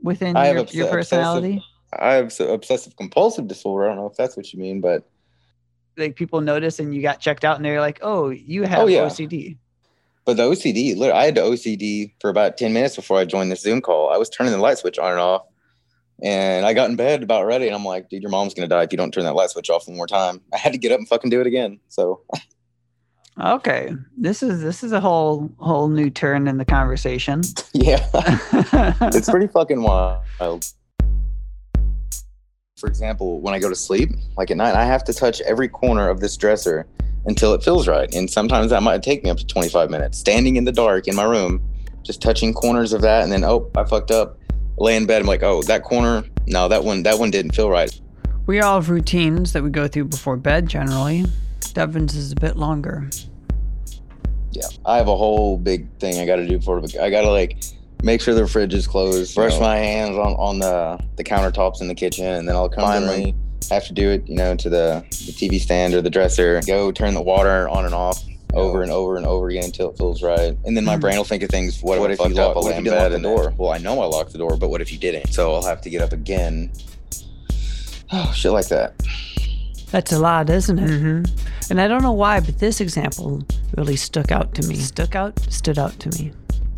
within 0.00 0.36
your, 0.36 0.58
obs- 0.60 0.74
your 0.74 0.88
personality? 0.88 1.62
I 1.92 2.14
have 2.14 2.32
obsessive 2.40 2.96
compulsive 2.96 3.48
disorder. 3.48 3.86
I 3.86 3.88
don't 3.88 3.96
know 3.96 4.06
if 4.06 4.16
that's 4.16 4.36
what 4.36 4.52
you 4.52 4.58
mean, 4.60 4.80
but 4.80 5.08
Like 5.96 6.16
people 6.16 6.40
notice 6.40 6.78
and 6.78 6.94
you 6.94 7.02
got 7.02 7.20
checked 7.20 7.44
out 7.44 7.56
and 7.56 7.64
they're 7.64 7.80
like, 7.80 7.98
"Oh, 8.02 8.28
you 8.30 8.62
have 8.64 8.80
Oh, 8.80 8.86
yeah. 8.86 9.00
OCD." 9.06 9.56
But 10.24 10.36
the 10.36 10.42
OCD, 10.44 10.94
lit- 10.96 11.12
I 11.12 11.24
had 11.24 11.34
the 11.36 11.40
OCD 11.40 12.12
for 12.20 12.28
about 12.28 12.58
10 12.58 12.74
minutes 12.74 12.94
before 12.96 13.18
I 13.18 13.24
joined 13.24 13.50
this 13.50 13.62
Zoom 13.62 13.80
call. 13.80 14.10
I 14.10 14.18
was 14.18 14.28
turning 14.28 14.52
the 14.52 14.58
light 14.58 14.76
switch 14.76 14.98
on 14.98 15.12
and 15.12 15.20
off. 15.20 15.42
And 16.22 16.66
I 16.66 16.74
got 16.74 16.90
in 16.90 16.96
bed 16.96 17.22
about 17.22 17.46
ready. 17.46 17.66
And 17.66 17.74
I'm 17.74 17.84
like, 17.84 18.10
dude, 18.10 18.20
your 18.20 18.30
mom's 18.30 18.52
to 18.52 18.66
die 18.66 18.82
if 18.82 18.92
you 18.92 18.98
don't 18.98 19.10
turn 19.12 19.24
that 19.24 19.34
light 19.34 19.48
switch 19.48 19.70
off 19.70 19.88
one 19.88 19.96
more 19.96 20.06
time. 20.06 20.42
I 20.52 20.58
had 20.58 20.72
to 20.72 20.78
get 20.78 20.92
up 20.92 20.98
and 20.98 21.08
fucking 21.08 21.30
do 21.30 21.40
it 21.40 21.46
again. 21.46 21.80
So, 21.88 22.20
Okay. 23.40 23.94
This 24.16 24.42
is 24.42 24.62
this 24.62 24.82
is 24.82 24.92
a 24.92 25.00
whole 25.00 25.50
whole 25.58 25.88
new 25.88 26.10
turn 26.10 26.48
in 26.48 26.58
the 26.58 26.64
conversation. 26.64 27.42
yeah, 27.72 28.04
it's 29.02 29.30
pretty 29.30 29.46
fucking 29.46 29.82
wild. 29.82 30.72
For 32.78 32.88
example, 32.88 33.40
when 33.40 33.54
I 33.54 33.58
go 33.58 33.68
to 33.68 33.74
sleep, 33.74 34.10
like 34.36 34.50
at 34.50 34.56
night, 34.56 34.74
I 34.74 34.84
have 34.84 35.04
to 35.04 35.12
touch 35.12 35.40
every 35.42 35.68
corner 35.68 36.08
of 36.08 36.20
this 36.20 36.36
dresser 36.36 36.86
until 37.26 37.52
it 37.54 37.62
feels 37.62 37.88
right. 37.88 38.12
And 38.14 38.30
sometimes 38.30 38.70
that 38.70 38.82
might 38.82 39.02
take 39.02 39.24
me 39.24 39.30
up 39.30 39.38
to 39.38 39.46
25 39.46 39.90
minutes, 39.90 40.18
standing 40.18 40.56
in 40.56 40.64
the 40.64 40.72
dark 40.72 41.08
in 41.08 41.16
my 41.16 41.24
room, 41.24 41.60
just 42.02 42.22
touching 42.22 42.54
corners 42.54 42.92
of 42.92 43.02
that. 43.02 43.24
And 43.24 43.32
then, 43.32 43.44
oh, 43.44 43.68
I 43.76 43.84
fucked 43.84 44.12
up. 44.12 44.38
Lay 44.76 44.94
in 44.94 45.06
bed. 45.06 45.22
I'm 45.22 45.26
like, 45.26 45.42
oh, 45.42 45.60
that 45.62 45.82
corner. 45.82 46.24
No, 46.46 46.68
that 46.68 46.84
one, 46.84 47.02
that 47.02 47.18
one 47.18 47.32
didn't 47.32 47.56
feel 47.56 47.68
right. 47.68 48.00
we 48.46 48.60
all 48.60 48.76
have 48.76 48.90
routines 48.90 49.52
that 49.54 49.62
we 49.64 49.70
go 49.70 49.88
through 49.88 50.04
before 50.04 50.36
bed 50.36 50.68
generally. 50.68 51.24
Devin's 51.74 52.14
is 52.14 52.32
a 52.32 52.36
bit 52.36 52.56
longer. 52.56 53.10
Yeah, 54.52 54.66
I 54.86 54.96
have 54.96 55.08
a 55.08 55.16
whole 55.16 55.56
big 55.58 55.86
thing 55.98 56.18
I 56.18 56.26
got 56.26 56.36
to 56.36 56.46
do 56.46 56.58
before. 56.58 56.82
I 57.00 57.10
got 57.10 57.22
to 57.22 57.30
like 57.30 57.56
make 58.02 58.20
sure 58.20 58.34
the 58.34 58.46
fridge 58.46 58.74
is 58.74 58.86
closed, 58.86 59.34
brush 59.34 59.58
my 59.60 59.76
hands 59.76 60.16
on, 60.16 60.32
on 60.34 60.58
the 60.58 60.98
the 61.16 61.24
countertops 61.24 61.80
in 61.80 61.88
the 61.88 61.94
kitchen, 61.94 62.24
and 62.26 62.48
then 62.48 62.54
I'll 62.56 62.68
come 62.68 62.84
finally 62.84 63.34
have 63.70 63.84
to 63.86 63.92
do 63.92 64.08
it, 64.10 64.26
you 64.26 64.36
know, 64.36 64.54
to 64.56 64.70
the, 64.70 65.04
the 65.10 65.32
TV 65.32 65.60
stand 65.60 65.92
or 65.92 66.00
the 66.00 66.08
dresser. 66.08 66.60
Go 66.66 66.90
turn 66.90 67.12
the 67.12 67.20
water 67.22 67.68
on 67.68 67.84
and 67.84 67.94
off. 67.94 68.22
over 68.54 68.82
and 68.82 68.90
over 68.90 69.18
and 69.18 69.26
over 69.26 69.50
again 69.50 69.64
until 69.64 69.90
it 69.90 69.98
feels 69.98 70.22
right. 70.22 70.56
And 70.64 70.74
then 70.74 70.82
my 70.86 70.94
Hmm. 70.94 71.00
brain 71.00 71.16
will 71.18 71.24
think 71.24 71.42
of 71.42 71.50
things. 71.50 71.82
What, 71.82 72.00
What 72.00 72.10
if, 72.10 72.18
you 72.18 72.24
fucked 72.24 72.36
lock- 72.36 72.54
what 72.56 72.64
What 72.64 72.72
if 72.72 72.78
if 72.78 72.84
you 72.86 72.90
you 72.92 72.96
didn't 72.98 73.12
didn't 73.12 73.22
lock 73.24 73.34
the 73.34 73.42
lock 73.42 73.46
the 73.52 73.52
door? 73.58 73.66
Well, 73.66 73.72
I 73.74 73.78
know 73.78 74.00
I 74.00 74.06
locked 74.06 74.32
the 74.32 74.38
door, 74.38 74.56
but 74.56 74.70
what 74.70 74.80
if 74.80 74.90
you 74.90 74.98
didn't? 74.98 75.34
So 75.34 75.54
I'll 75.54 75.62
have 75.66 75.82
to 75.82 75.90
get 75.90 76.00
up 76.00 76.14
again. 76.14 76.72
Oh, 78.10 78.32
shit 78.34 78.52
like 78.52 78.68
that. 78.68 78.94
That's 79.90 80.12
a 80.12 80.18
lot, 80.18 80.50
isn't 80.50 80.78
it? 80.78 80.88
Mm-hmm. 80.90 81.70
And 81.70 81.80
I 81.80 81.88
don't 81.88 82.02
know 82.02 82.12
why, 82.12 82.40
but 82.40 82.58
this 82.58 82.80
example 82.80 83.42
really 83.76 83.96
stuck 83.96 84.30
out 84.30 84.54
to 84.56 84.66
me. 84.68 84.76
Stuck 84.76 85.14
out? 85.16 85.38
Stood 85.50 85.78
out 85.78 85.98
to 86.00 86.10
me. 86.22 86.32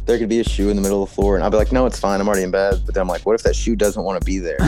There 0.07 0.19
could 0.19 0.29
be 0.29 0.41
a 0.41 0.45
shoe 0.45 0.71
in 0.71 0.77
the 0.77 0.83
middle 0.83 1.03
of 1.03 1.09
the 1.09 1.15
floor, 1.15 1.35
and 1.35 1.45
I'll 1.45 1.51
be 1.51 1.57
like, 1.57 1.73
no, 1.73 1.87
it's 1.87 1.99
fine. 1.99 2.21
I'm 2.21 2.29
already 2.29 2.45
in 2.45 2.51
bed. 2.51 2.83
But 2.85 2.95
then 2.95 3.03
I'm 3.03 3.09
like, 3.09 3.27
what 3.27 3.35
if 3.35 3.43
that 3.43 3.55
shoe 3.57 3.77
doesn't 3.77 4.03
want 4.03 4.21
to 4.21 4.25
be 4.25 4.39
there? 4.39 4.59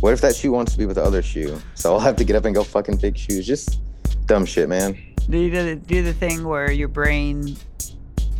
what 0.00 0.12
if 0.12 0.20
that 0.20 0.34
shoe 0.36 0.52
wants 0.52 0.72
to 0.72 0.78
be 0.78 0.86
with 0.86 0.96
the 0.96 1.02
other 1.04 1.22
shoe? 1.22 1.60
So 1.74 1.92
I'll 1.92 2.00
have 2.00 2.16
to 2.16 2.24
get 2.24 2.36
up 2.36 2.44
and 2.44 2.54
go 2.54 2.64
fucking 2.64 2.98
pick 2.98 3.16
shoes. 3.16 3.46
Just 3.46 3.78
dumb 4.26 4.44
shit, 4.44 4.68
man. 4.68 4.98
Do 5.28 5.38
you 5.38 5.50
do 5.50 5.64
the, 5.64 5.76
do 5.76 6.02
the 6.02 6.12
thing 6.12 6.44
where 6.44 6.70
your 6.70 6.88
brain 6.88 7.56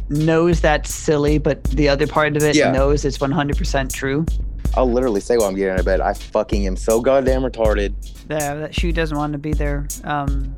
knows 0.08 0.60
that's 0.60 0.94
silly, 0.94 1.38
but 1.38 1.64
the 1.64 1.88
other 1.88 2.06
part 2.06 2.36
of 2.36 2.42
it 2.42 2.54
Yeah. 2.54 2.70
knows 2.70 3.04
it's 3.04 3.18
100% 3.18 3.92
true? 3.92 4.24
I'll 4.76 4.90
literally 4.90 5.20
say 5.20 5.38
while 5.38 5.48
I'm 5.48 5.54
getting 5.54 5.72
out 5.72 5.78
of 5.80 5.86
bed, 5.86 6.00
I 6.00 6.12
fucking 6.12 6.66
am 6.66 6.76
so 6.76 7.00
goddamn 7.00 7.42
retarded. 7.42 7.94
Yeah, 8.28 8.54
that 8.54 8.74
shoe 8.74 8.92
doesn't 8.92 9.16
want 9.16 9.32
to 9.32 9.38
be 9.38 9.52
there. 9.52 9.88
Um, 10.04 10.54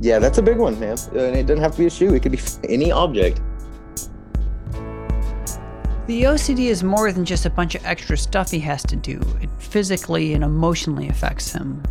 Yeah, 0.00 0.20
that's 0.20 0.38
a 0.38 0.42
big 0.42 0.58
one, 0.58 0.78
man. 0.78 0.96
And 1.10 1.36
it 1.36 1.46
doesn't 1.46 1.62
have 1.62 1.72
to 1.72 1.78
be 1.78 1.86
a 1.86 1.90
shoe. 1.90 2.14
It 2.14 2.22
could 2.22 2.32
be 2.32 2.38
any 2.68 2.92
object. 2.92 3.40
The 6.06 6.22
OCD 6.22 6.66
is 6.66 6.84
more 6.84 7.10
than 7.12 7.24
just 7.24 7.46
a 7.46 7.50
bunch 7.50 7.74
of 7.74 7.84
extra 7.84 8.16
stuff 8.16 8.50
he 8.50 8.60
has 8.60 8.82
to 8.84 8.96
do. 8.96 9.20
It 9.42 9.50
physically 9.58 10.34
and 10.34 10.44
emotionally 10.44 11.08
affects 11.08 11.52
him. 11.52 11.82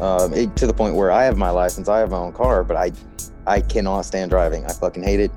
Um, 0.00 0.32
it, 0.32 0.56
to 0.56 0.66
the 0.66 0.72
point 0.72 0.94
where 0.94 1.12
I 1.12 1.24
have 1.24 1.36
my 1.36 1.50
license, 1.50 1.88
I 1.88 1.98
have 1.98 2.10
my 2.10 2.16
own 2.16 2.32
car, 2.32 2.64
but 2.64 2.76
I, 2.76 2.90
I 3.46 3.60
cannot 3.60 4.02
stand 4.02 4.30
driving. 4.30 4.64
I 4.64 4.72
fucking 4.72 5.02
hate 5.02 5.20
it. 5.20 5.30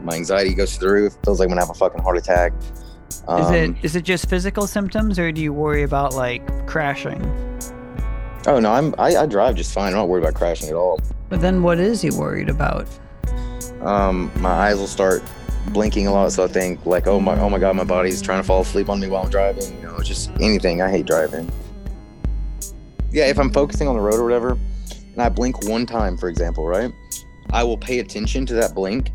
My 0.00 0.14
anxiety 0.14 0.54
goes 0.54 0.76
through 0.76 0.88
the 0.88 0.94
roof. 0.94 1.16
Feels 1.24 1.38
like 1.38 1.46
I'm 1.46 1.50
gonna 1.50 1.60
have 1.60 1.70
a 1.70 1.74
fucking 1.74 2.02
heart 2.02 2.16
attack. 2.16 2.54
Is 3.16 3.24
Um, 3.28 3.54
it 3.54 3.76
is 3.82 3.96
it 3.96 4.02
just 4.02 4.28
physical 4.28 4.66
symptoms, 4.66 5.18
or 5.18 5.32
do 5.32 5.40
you 5.40 5.52
worry 5.52 5.82
about 5.82 6.14
like 6.14 6.66
crashing? 6.66 7.20
Oh 8.46 8.58
no, 8.58 8.72
I'm 8.72 8.94
I, 8.98 9.16
I 9.16 9.26
drive 9.26 9.54
just 9.54 9.72
fine. 9.72 9.92
I'm 9.92 9.98
not 9.98 10.08
worried 10.08 10.24
about 10.24 10.34
crashing 10.34 10.68
at 10.68 10.74
all. 10.74 11.00
But 11.28 11.40
then 11.40 11.62
what 11.62 11.78
is 11.78 12.02
he 12.02 12.10
worried 12.10 12.48
about? 12.48 12.88
Um, 13.80 14.30
my 14.36 14.50
eyes 14.50 14.76
will 14.76 14.86
start 14.86 15.22
blinking 15.68 16.06
a 16.06 16.12
lot, 16.12 16.32
so 16.32 16.44
I 16.44 16.48
think 16.48 16.84
like, 16.86 17.06
oh 17.06 17.20
my, 17.20 17.38
oh 17.40 17.48
my 17.48 17.58
god, 17.58 17.76
my 17.76 17.84
body's 17.84 18.20
trying 18.20 18.40
to 18.40 18.46
fall 18.46 18.62
asleep 18.62 18.88
on 18.88 19.00
me 19.00 19.08
while 19.08 19.24
I'm 19.24 19.30
driving. 19.30 19.76
You 19.78 19.82
know, 19.84 19.98
just 20.00 20.30
anything. 20.40 20.82
I 20.82 20.90
hate 20.90 21.06
driving. 21.06 21.50
Yeah, 23.10 23.26
if 23.26 23.38
I'm 23.38 23.52
focusing 23.52 23.88
on 23.88 23.94
the 23.94 24.00
road 24.00 24.14
or 24.14 24.24
whatever, 24.24 24.58
and 25.12 25.20
I 25.20 25.28
blink 25.28 25.68
one 25.68 25.86
time, 25.86 26.16
for 26.16 26.28
example, 26.28 26.66
right, 26.66 26.92
I 27.50 27.62
will 27.62 27.76
pay 27.76 27.98
attention 27.98 28.46
to 28.46 28.54
that 28.54 28.74
blink, 28.74 29.10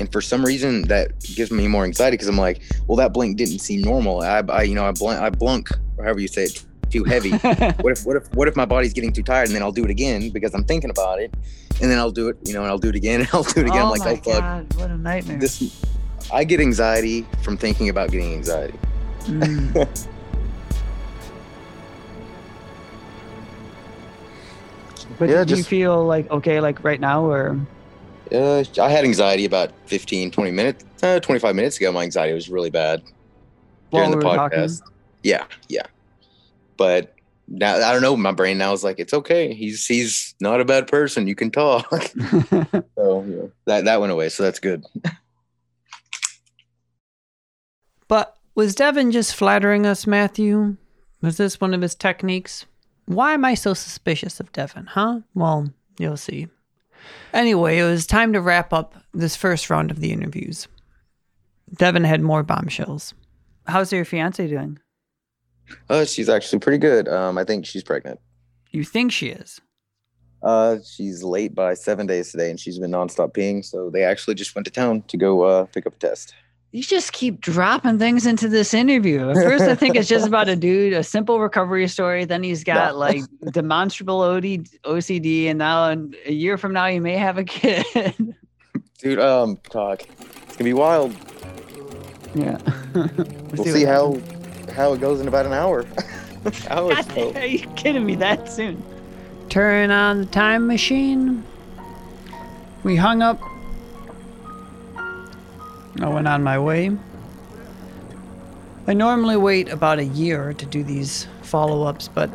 and 0.00 0.10
for 0.12 0.20
some 0.20 0.44
reason 0.44 0.82
that 0.88 1.18
gives 1.20 1.50
me 1.50 1.68
more 1.68 1.84
anxiety 1.84 2.14
because 2.14 2.28
I'm 2.28 2.36
like, 2.36 2.62
well, 2.86 2.96
that 2.96 3.12
blink 3.12 3.36
didn't 3.36 3.60
seem 3.60 3.82
normal. 3.82 4.20
I, 4.20 4.42
I 4.48 4.62
you 4.62 4.74
know, 4.74 4.84
I 4.84 4.92
blink, 4.92 5.20
I 5.20 5.30
blunk, 5.30 5.70
or 5.96 6.04
however 6.04 6.20
you 6.20 6.28
say 6.28 6.44
it, 6.44 6.64
too 6.90 7.04
heavy. 7.04 7.30
what 7.80 7.92
if 7.92 8.04
what 8.04 8.16
if 8.16 8.34
what 8.34 8.48
if 8.48 8.56
my 8.56 8.64
body's 8.64 8.92
getting 8.92 9.12
too 9.12 9.22
tired 9.22 9.48
and 9.48 9.54
then 9.54 9.62
I'll 9.62 9.72
do 9.72 9.84
it 9.84 9.90
again 9.90 10.30
because 10.30 10.54
I'm 10.54 10.64
thinking 10.64 10.90
about 10.90 11.20
it, 11.20 11.32
and 11.80 11.90
then 11.90 11.98
I'll 11.98 12.10
do 12.10 12.28
it, 12.28 12.36
you 12.44 12.52
know, 12.52 12.62
and 12.62 12.70
I'll 12.70 12.78
do 12.78 12.88
it 12.88 12.96
again 12.96 13.20
and 13.22 13.28
I'll 13.32 13.42
do 13.42 13.60
it 13.60 13.66
again. 13.66 13.82
oh 13.82 13.92
I'm 13.92 13.98
like, 13.98 14.00
my 14.00 14.12
oh 14.12 14.16
fuck, 14.16 14.42
god, 14.42 14.74
what 14.74 14.90
a 14.90 14.96
nightmare! 14.96 15.38
this. 15.38 15.84
I 16.32 16.44
get 16.44 16.60
anxiety 16.60 17.24
from 17.42 17.56
thinking 17.56 17.88
about 17.88 18.10
getting 18.10 18.34
anxiety. 18.34 18.78
Mm. 19.22 19.72
but 25.18 25.28
Yeah, 25.28 25.44
do 25.44 25.54
you 25.56 25.62
feel 25.62 26.04
like 26.04 26.30
okay, 26.30 26.60
like 26.60 26.82
right 26.82 27.00
now, 27.00 27.24
or 27.24 27.60
Uh, 28.32 28.64
I 28.80 28.90
had 28.90 29.04
anxiety 29.04 29.44
about 29.44 29.72
15, 29.86 30.30
20 30.30 30.50
minutes, 30.50 30.84
uh, 31.02 31.20
25 31.20 31.54
minutes 31.54 31.76
ago. 31.78 31.92
My 31.92 32.02
anxiety 32.02 32.32
was 32.32 32.48
really 32.48 32.70
bad 32.70 33.02
during 33.92 34.10
while 34.10 34.10
the 34.10 34.16
we 34.16 34.24
podcast. 34.24 34.82
Yeah, 35.22 35.44
yeah. 35.68 35.86
But 36.76 37.14
now 37.48 37.76
I 37.76 37.92
don't 37.92 38.02
know. 38.02 38.16
My 38.16 38.32
brain 38.32 38.58
now 38.58 38.72
is 38.72 38.82
like, 38.82 38.98
it's 38.98 39.14
okay. 39.14 39.54
He's 39.54 39.86
he's 39.86 40.34
not 40.40 40.60
a 40.60 40.64
bad 40.64 40.88
person. 40.88 41.26
You 41.26 41.34
can 41.34 41.50
talk. 41.50 41.88
so 42.96 43.24
yeah, 43.24 43.46
that 43.66 43.84
that 43.84 44.00
went 44.00 44.12
away. 44.12 44.28
So 44.28 44.42
that's 44.42 44.58
good. 44.58 44.84
But 48.08 48.36
was 48.54 48.74
Devin 48.74 49.12
just 49.12 49.34
flattering 49.34 49.86
us, 49.86 50.06
Matthew? 50.06 50.76
Was 51.20 51.36
this 51.36 51.60
one 51.60 51.74
of 51.74 51.82
his 51.82 51.94
techniques? 51.94 52.66
Why 53.06 53.34
am 53.34 53.44
I 53.44 53.54
so 53.54 53.74
suspicious 53.74 54.40
of 54.40 54.52
Devin, 54.52 54.86
huh? 54.86 55.20
Well, 55.34 55.72
you'll 55.98 56.16
see. 56.16 56.48
Anyway, 57.32 57.78
it 57.78 57.84
was 57.84 58.06
time 58.06 58.32
to 58.32 58.40
wrap 58.40 58.72
up 58.72 58.94
this 59.12 59.36
first 59.36 59.70
round 59.70 59.90
of 59.90 60.00
the 60.00 60.12
interviews. 60.12 60.68
Devin 61.74 62.04
had 62.04 62.22
more 62.22 62.42
bombshells. 62.42 63.14
How's 63.66 63.92
your 63.92 64.04
fiance 64.04 64.46
doing? 64.46 64.78
Uh, 65.88 66.04
she's 66.04 66.28
actually 66.28 66.60
pretty 66.60 66.78
good. 66.78 67.08
Um, 67.08 67.38
I 67.38 67.44
think 67.44 67.66
she's 67.66 67.82
pregnant. 67.82 68.20
You 68.70 68.84
think 68.84 69.10
she 69.10 69.28
is? 69.28 69.60
Uh, 70.42 70.76
she's 70.84 71.24
late 71.24 71.54
by 71.54 71.74
seven 71.74 72.06
days 72.06 72.30
today, 72.30 72.50
and 72.50 72.60
she's 72.60 72.78
been 72.78 72.92
nonstop 72.92 73.32
peeing. 73.32 73.64
So 73.64 73.90
they 73.90 74.04
actually 74.04 74.34
just 74.34 74.54
went 74.54 74.64
to 74.66 74.70
town 74.70 75.02
to 75.08 75.16
go 75.16 75.42
uh, 75.42 75.64
pick 75.66 75.86
up 75.86 75.94
a 75.96 75.98
test. 75.98 76.34
You 76.76 76.82
just 76.82 77.14
keep 77.14 77.40
dropping 77.40 77.98
things 77.98 78.26
into 78.26 78.50
this 78.50 78.74
interview. 78.74 79.30
At 79.30 79.36
first, 79.36 79.64
I 79.64 79.74
think 79.74 79.96
it's 79.96 80.10
just 80.10 80.26
about 80.26 80.46
a 80.50 80.54
dude, 80.54 80.92
a 80.92 81.02
simple 81.02 81.40
recovery 81.40 81.88
story. 81.88 82.26
Then 82.26 82.42
he's 82.42 82.64
got 82.64 82.92
No. 82.92 82.98
like 82.98 83.22
demonstrable 83.50 84.20
OD, 84.20 84.66
OCD, 84.84 85.46
and 85.46 85.58
now 85.58 85.88
in 85.88 86.14
a 86.26 86.32
year 86.32 86.58
from 86.58 86.74
now, 86.74 86.84
he 86.88 87.00
may 87.00 87.16
have 87.16 87.38
a 87.38 87.44
kid. 87.44 87.86
Dude, 88.98 89.18
um, 89.18 89.56
talk. 89.70 90.02
It's 90.02 90.56
gonna 90.56 90.64
be 90.64 90.74
wild. 90.74 91.16
yeah. 92.34 92.58
We'll 93.54 93.64
see 93.64 93.84
how 93.84 94.20
how 94.74 94.92
it 94.92 95.00
goes 95.00 95.22
in 95.22 95.28
about 95.28 95.46
an 95.46 95.54
hour. 95.54 95.86
hour 96.68 96.94
God, 96.94 97.06
so. 97.14 97.32
are 97.36 97.46
you 97.46 97.60
kidding 97.76 98.04
me 98.04 98.16
that 98.16 98.52
soon? 98.52 98.84
Turn 99.48 99.90
on 99.90 100.18
the 100.18 100.26
time 100.26 100.66
machine. 100.66 101.42
We 102.82 102.96
hung 102.96 103.22
up. 103.22 103.40
I 106.06 106.08
went 106.08 106.28
on 106.28 106.44
my 106.44 106.56
way. 106.56 106.96
I 108.86 108.94
normally 108.94 109.36
wait 109.36 109.68
about 109.68 109.98
a 109.98 110.04
year 110.04 110.52
to 110.52 110.64
do 110.64 110.84
these 110.84 111.26
follow 111.42 111.82
ups, 111.82 112.06
but 112.06 112.30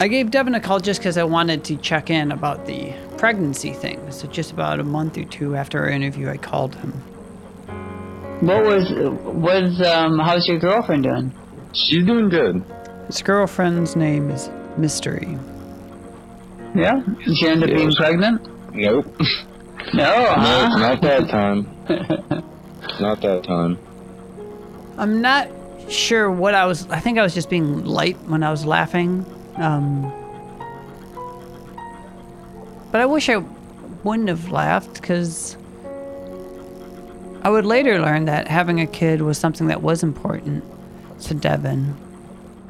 I 0.00 0.08
gave 0.08 0.32
Devin 0.32 0.56
a 0.56 0.60
call 0.60 0.80
just 0.80 0.98
because 0.98 1.16
I 1.16 1.22
wanted 1.22 1.62
to 1.66 1.76
check 1.76 2.10
in 2.10 2.32
about 2.32 2.66
the 2.66 2.92
pregnancy 3.18 3.72
thing. 3.72 4.10
So, 4.10 4.26
just 4.26 4.50
about 4.50 4.80
a 4.80 4.82
month 4.82 5.16
or 5.16 5.22
two 5.22 5.54
after 5.54 5.78
our 5.78 5.88
interview, 5.88 6.28
I 6.28 6.36
called 6.36 6.74
him. 6.74 6.90
What 8.40 8.64
was 8.64 8.92
was 9.24 9.80
um? 9.86 10.18
How's 10.18 10.48
your 10.48 10.58
girlfriend 10.58 11.04
doing? 11.04 11.32
She's 11.72 12.04
doing 12.04 12.30
good. 12.30 12.64
His 13.06 13.22
girlfriend's 13.22 13.94
name 13.94 14.28
is 14.30 14.50
Mystery. 14.76 15.38
Yeah. 16.74 17.00
Did 17.24 17.36
she 17.36 17.46
end 17.46 17.62
up 17.62 17.70
being 17.70 17.92
pregnant? 17.92 18.74
Nope. 18.74 19.06
No. 19.92 20.02
No, 20.02 20.34
huh? 20.34 20.78
not 20.78 21.02
that 21.02 21.28
time. 21.28 21.73
not 23.00 23.20
that 23.20 23.44
time. 23.44 23.78
I'm 24.96 25.20
not 25.20 25.48
sure 25.88 26.30
what 26.30 26.54
I 26.54 26.66
was. 26.66 26.88
I 26.88 27.00
think 27.00 27.18
I 27.18 27.22
was 27.22 27.34
just 27.34 27.50
being 27.50 27.84
light 27.84 28.16
when 28.26 28.42
I 28.42 28.50
was 28.50 28.64
laughing. 28.64 29.24
Um, 29.56 30.12
but 32.90 33.00
I 33.00 33.06
wish 33.06 33.28
I 33.28 33.42
wouldn't 34.04 34.28
have 34.28 34.50
laughed 34.50 34.94
because 34.94 35.56
I 37.42 37.50
would 37.50 37.66
later 37.66 38.00
learn 38.00 38.26
that 38.26 38.48
having 38.48 38.80
a 38.80 38.86
kid 38.86 39.22
was 39.22 39.36
something 39.36 39.66
that 39.66 39.82
was 39.82 40.02
important 40.02 40.64
to 41.22 41.34
Devin. 41.34 41.96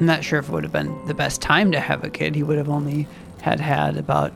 I'm 0.00 0.06
not 0.06 0.24
sure 0.24 0.38
if 0.38 0.48
it 0.48 0.52
would 0.52 0.64
have 0.64 0.72
been 0.72 1.06
the 1.06 1.14
best 1.14 1.40
time 1.40 1.72
to 1.72 1.80
have 1.80 2.02
a 2.02 2.10
kid. 2.10 2.34
He 2.34 2.42
would 2.42 2.58
have 2.58 2.68
only 2.68 3.06
had 3.42 3.60
had 3.60 3.96
about 3.96 4.32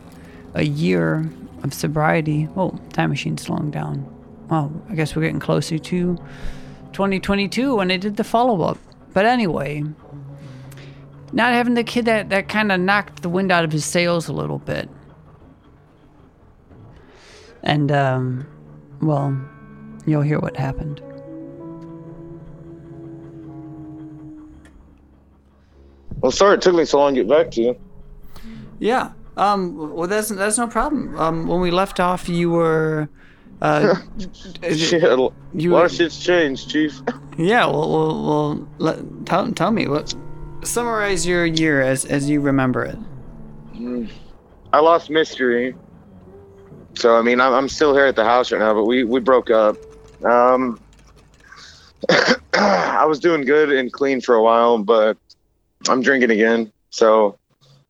a 0.54 0.62
year 0.64 1.28
of 1.62 1.74
sobriety. 1.74 2.48
Oh, 2.56 2.78
time 2.92 3.10
machine's 3.10 3.42
slowing 3.42 3.70
down. 3.70 4.06
Well, 4.50 4.72
I 4.88 4.94
guess 4.94 5.14
we're 5.14 5.22
getting 5.22 5.40
closer 5.40 5.78
to 5.78 6.16
2022 6.92 7.76
when 7.76 7.90
I 7.90 7.96
did 7.96 8.16
the 8.16 8.24
follow 8.24 8.62
up. 8.62 8.78
But 9.12 9.26
anyway, 9.26 9.84
not 11.32 11.52
having 11.52 11.74
the 11.74 11.84
kid 11.84 12.06
that, 12.06 12.30
that 12.30 12.48
kind 12.48 12.72
of 12.72 12.80
knocked 12.80 13.22
the 13.22 13.28
wind 13.28 13.52
out 13.52 13.64
of 13.64 13.72
his 13.72 13.84
sails 13.84 14.28
a 14.28 14.32
little 14.32 14.58
bit. 14.58 14.88
And, 17.62 17.92
um, 17.92 18.46
well, 19.02 19.38
you'll 20.06 20.22
hear 20.22 20.38
what 20.38 20.56
happened. 20.56 21.02
Well, 26.20 26.32
sorry 26.32 26.54
it 26.54 26.62
took 26.62 26.74
me 26.74 26.84
so 26.84 26.98
long 26.98 27.14
to 27.14 27.22
get 27.22 27.28
back 27.28 27.50
to 27.52 27.62
you. 27.62 27.80
Yeah. 28.78 29.12
Um, 29.36 29.94
well, 29.94 30.08
that's, 30.08 30.30
that's 30.30 30.58
no 30.58 30.66
problem. 30.66 31.16
Um, 31.18 31.46
when 31.46 31.60
we 31.60 31.70
left 31.70 32.00
off, 32.00 32.28
you 32.28 32.50
were. 32.50 33.08
Uh, 33.60 33.94
Shit, 34.74 35.02
a 35.02 35.16
lot 35.16 35.32
you 35.54 35.76
of 35.76 35.90
shit's 35.92 36.18
changed, 36.22 36.70
Chief. 36.70 37.00
Yeah, 37.40 37.66
well, 37.66 37.88
well, 37.88 38.24
well 38.26 38.68
let, 38.78 38.98
tell, 39.26 39.52
tell 39.52 39.70
me 39.70 39.86
what. 39.86 40.12
Summarize 40.64 41.24
your 41.24 41.46
year 41.46 41.80
as 41.80 42.04
as 42.04 42.28
you 42.28 42.40
remember 42.40 42.84
it. 42.84 42.98
I 44.72 44.80
lost 44.80 45.08
mystery. 45.08 45.76
So 46.94 47.16
I 47.16 47.22
mean, 47.22 47.40
I'm, 47.40 47.52
I'm 47.54 47.68
still 47.68 47.94
here 47.94 48.06
at 48.06 48.16
the 48.16 48.24
house 48.24 48.50
right 48.50 48.58
now, 48.58 48.74
but 48.74 48.86
we 48.86 49.04
we 49.04 49.20
broke 49.20 49.50
up. 49.50 49.76
Um, 50.24 50.80
I 52.54 53.04
was 53.06 53.20
doing 53.20 53.42
good 53.44 53.70
and 53.70 53.92
clean 53.92 54.20
for 54.20 54.34
a 54.34 54.42
while, 54.42 54.78
but 54.78 55.16
I'm 55.88 56.02
drinking 56.02 56.32
again. 56.32 56.72
So, 56.90 57.38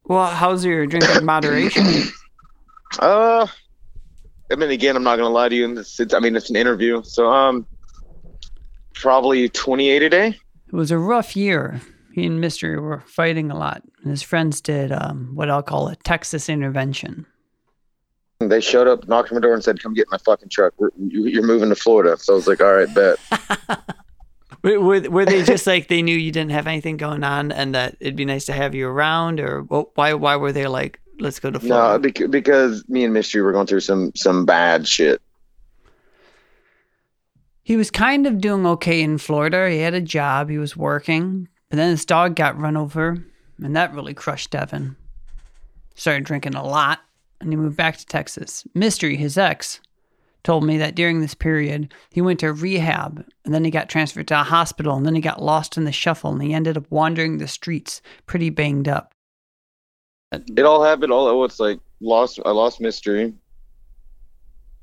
Well, 0.04 0.26
how's 0.26 0.62
your 0.62 0.84
drinking 0.86 1.24
moderation? 1.24 1.86
uh, 2.98 3.46
I 4.50 4.56
mean, 4.56 4.70
again, 4.70 4.96
I'm 4.96 5.02
not 5.02 5.16
gonna 5.16 5.28
lie 5.30 5.48
to 5.48 5.54
you. 5.54 5.64
And 5.66 5.78
it's, 5.78 5.98
it's, 6.00 6.14
I 6.14 6.20
mean, 6.20 6.34
it's 6.36 6.50
an 6.50 6.56
interview, 6.56 7.02
so 7.02 7.30
um, 7.30 7.66
probably 8.94 9.48
28 9.48 10.02
a 10.02 10.08
day. 10.10 10.26
It 10.28 10.72
was 10.74 10.90
a 10.90 10.98
rough 10.98 11.36
year. 11.36 11.80
He 12.14 12.26
and 12.26 12.40
Mystery 12.40 12.78
were 12.78 13.02
fighting 13.06 13.50
a 13.50 13.56
lot. 13.56 13.82
And 14.02 14.10
his 14.10 14.22
friends 14.22 14.60
did 14.60 14.90
um, 14.92 15.30
what 15.34 15.50
I'll 15.50 15.62
call 15.62 15.88
a 15.88 15.96
Texas 15.96 16.48
intervention. 16.48 17.26
They 18.40 18.60
showed 18.60 18.86
up, 18.86 19.08
knocked 19.08 19.30
on 19.32 19.36
my 19.36 19.40
door, 19.40 19.54
and 19.54 19.64
said, 19.64 19.82
"Come 19.82 19.94
get 19.94 20.06
my 20.10 20.18
fucking 20.18 20.48
truck. 20.48 20.72
We're, 20.78 20.90
you- 20.96 21.26
you're 21.26 21.42
moving 21.46 21.68
to 21.70 21.74
Florida." 21.74 22.16
So 22.18 22.34
I 22.34 22.36
was 22.36 22.46
like, 22.46 22.60
"All 22.60 22.72
right, 22.74 22.92
bet." 22.94 23.18
Were, 24.64 24.80
were, 24.80 25.00
were 25.10 25.24
they 25.24 25.44
just 25.44 25.68
like 25.68 25.86
they 25.86 26.02
knew 26.02 26.16
you 26.16 26.32
didn't 26.32 26.50
have 26.50 26.66
anything 26.66 26.96
going 26.96 27.22
on 27.22 27.52
and 27.52 27.76
that 27.76 27.96
it'd 28.00 28.16
be 28.16 28.24
nice 28.24 28.46
to 28.46 28.52
have 28.52 28.74
you 28.74 28.88
around, 28.88 29.38
or 29.38 29.60
why? 29.62 30.14
Why 30.14 30.34
were 30.36 30.50
they 30.52 30.66
like, 30.66 31.00
let's 31.20 31.40
go 31.40 31.50
to 31.50 31.58
no, 31.58 31.66
Florida? 31.66 31.98
bec- 31.98 32.30
because 32.30 32.84
me 32.88 33.04
and 33.04 33.12
Mystery 33.12 33.42
were 33.42 33.52
going 33.52 33.66
through 33.66 33.80
some 33.80 34.12
some 34.14 34.44
bad 34.44 34.86
shit. 34.86 35.20
he 37.62 37.76
was 37.76 37.90
kind 37.90 38.26
of 38.26 38.40
doing 38.40 38.66
okay 38.66 39.02
in 39.02 39.18
Florida. 39.18 39.68
He 39.70 39.78
had 39.78 39.94
a 39.94 40.00
job. 40.00 40.48
He 40.48 40.58
was 40.58 40.76
working, 40.76 41.48
but 41.68 41.76
then 41.76 41.90
his 41.90 42.04
dog 42.06 42.34
got 42.34 42.58
run 42.58 42.76
over, 42.76 43.22
and 43.62 43.76
that 43.76 43.92
really 43.94 44.14
crushed 44.14 44.50
Devin. 44.50 44.96
Started 45.94 46.24
drinking 46.24 46.54
a 46.54 46.64
lot, 46.64 47.00
and 47.40 47.50
he 47.52 47.56
moved 47.56 47.76
back 47.76 47.96
to 47.98 48.06
Texas. 48.06 48.64
Mystery, 48.74 49.16
his 49.16 49.36
ex, 49.36 49.80
told 50.44 50.64
me 50.64 50.78
that 50.78 50.94
during 50.94 51.20
this 51.20 51.34
period 51.34 51.92
he 52.10 52.22
went 52.22 52.40
to 52.40 52.52
rehab, 52.52 53.24
and 53.44 53.52
then 53.52 53.64
he 53.64 53.70
got 53.70 53.88
transferred 53.88 54.28
to 54.28 54.40
a 54.40 54.44
hospital, 54.44 54.96
and 54.96 55.04
then 55.04 55.14
he 55.14 55.20
got 55.20 55.42
lost 55.42 55.76
in 55.76 55.84
the 55.84 55.92
shuffle, 55.92 56.32
and 56.32 56.42
he 56.42 56.54
ended 56.54 56.76
up 56.76 56.90
wandering 56.90 57.36
the 57.38 57.48
streets, 57.48 58.00
pretty 58.26 58.48
banged 58.48 58.88
up. 58.88 59.12
It 60.32 60.64
all 60.64 60.82
happened 60.82 61.12
all 61.12 61.28
at 61.28 61.34
once. 61.34 61.58
Like 61.58 61.80
lost, 62.00 62.40
I 62.44 62.50
lost 62.50 62.80
Mystery. 62.80 63.34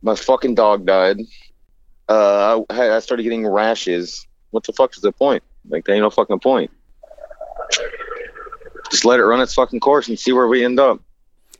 My 0.01 0.15
fucking 0.15 0.55
dog 0.55 0.85
died. 0.85 1.19
Uh, 2.07 2.61
I, 2.69 2.95
I 2.95 2.99
started 2.99 3.23
getting 3.23 3.47
rashes. 3.47 4.27
What 4.51 4.63
the 4.63 4.73
fuck 4.73 4.95
is 4.95 5.01
the 5.01 5.11
point? 5.11 5.43
Like, 5.67 5.85
there 5.85 5.95
ain't 5.95 6.03
no 6.03 6.09
fucking 6.11 6.39
point. 6.39 6.71
Just 8.91 9.05
let 9.05 9.19
it 9.19 9.23
run 9.23 9.41
its 9.41 9.55
fucking 9.55 9.79
course 9.79 10.07
and 10.07 10.17
see 10.17 10.31
where 10.31 10.47
we 10.47 10.63
end 10.63 10.79
up. 10.79 11.01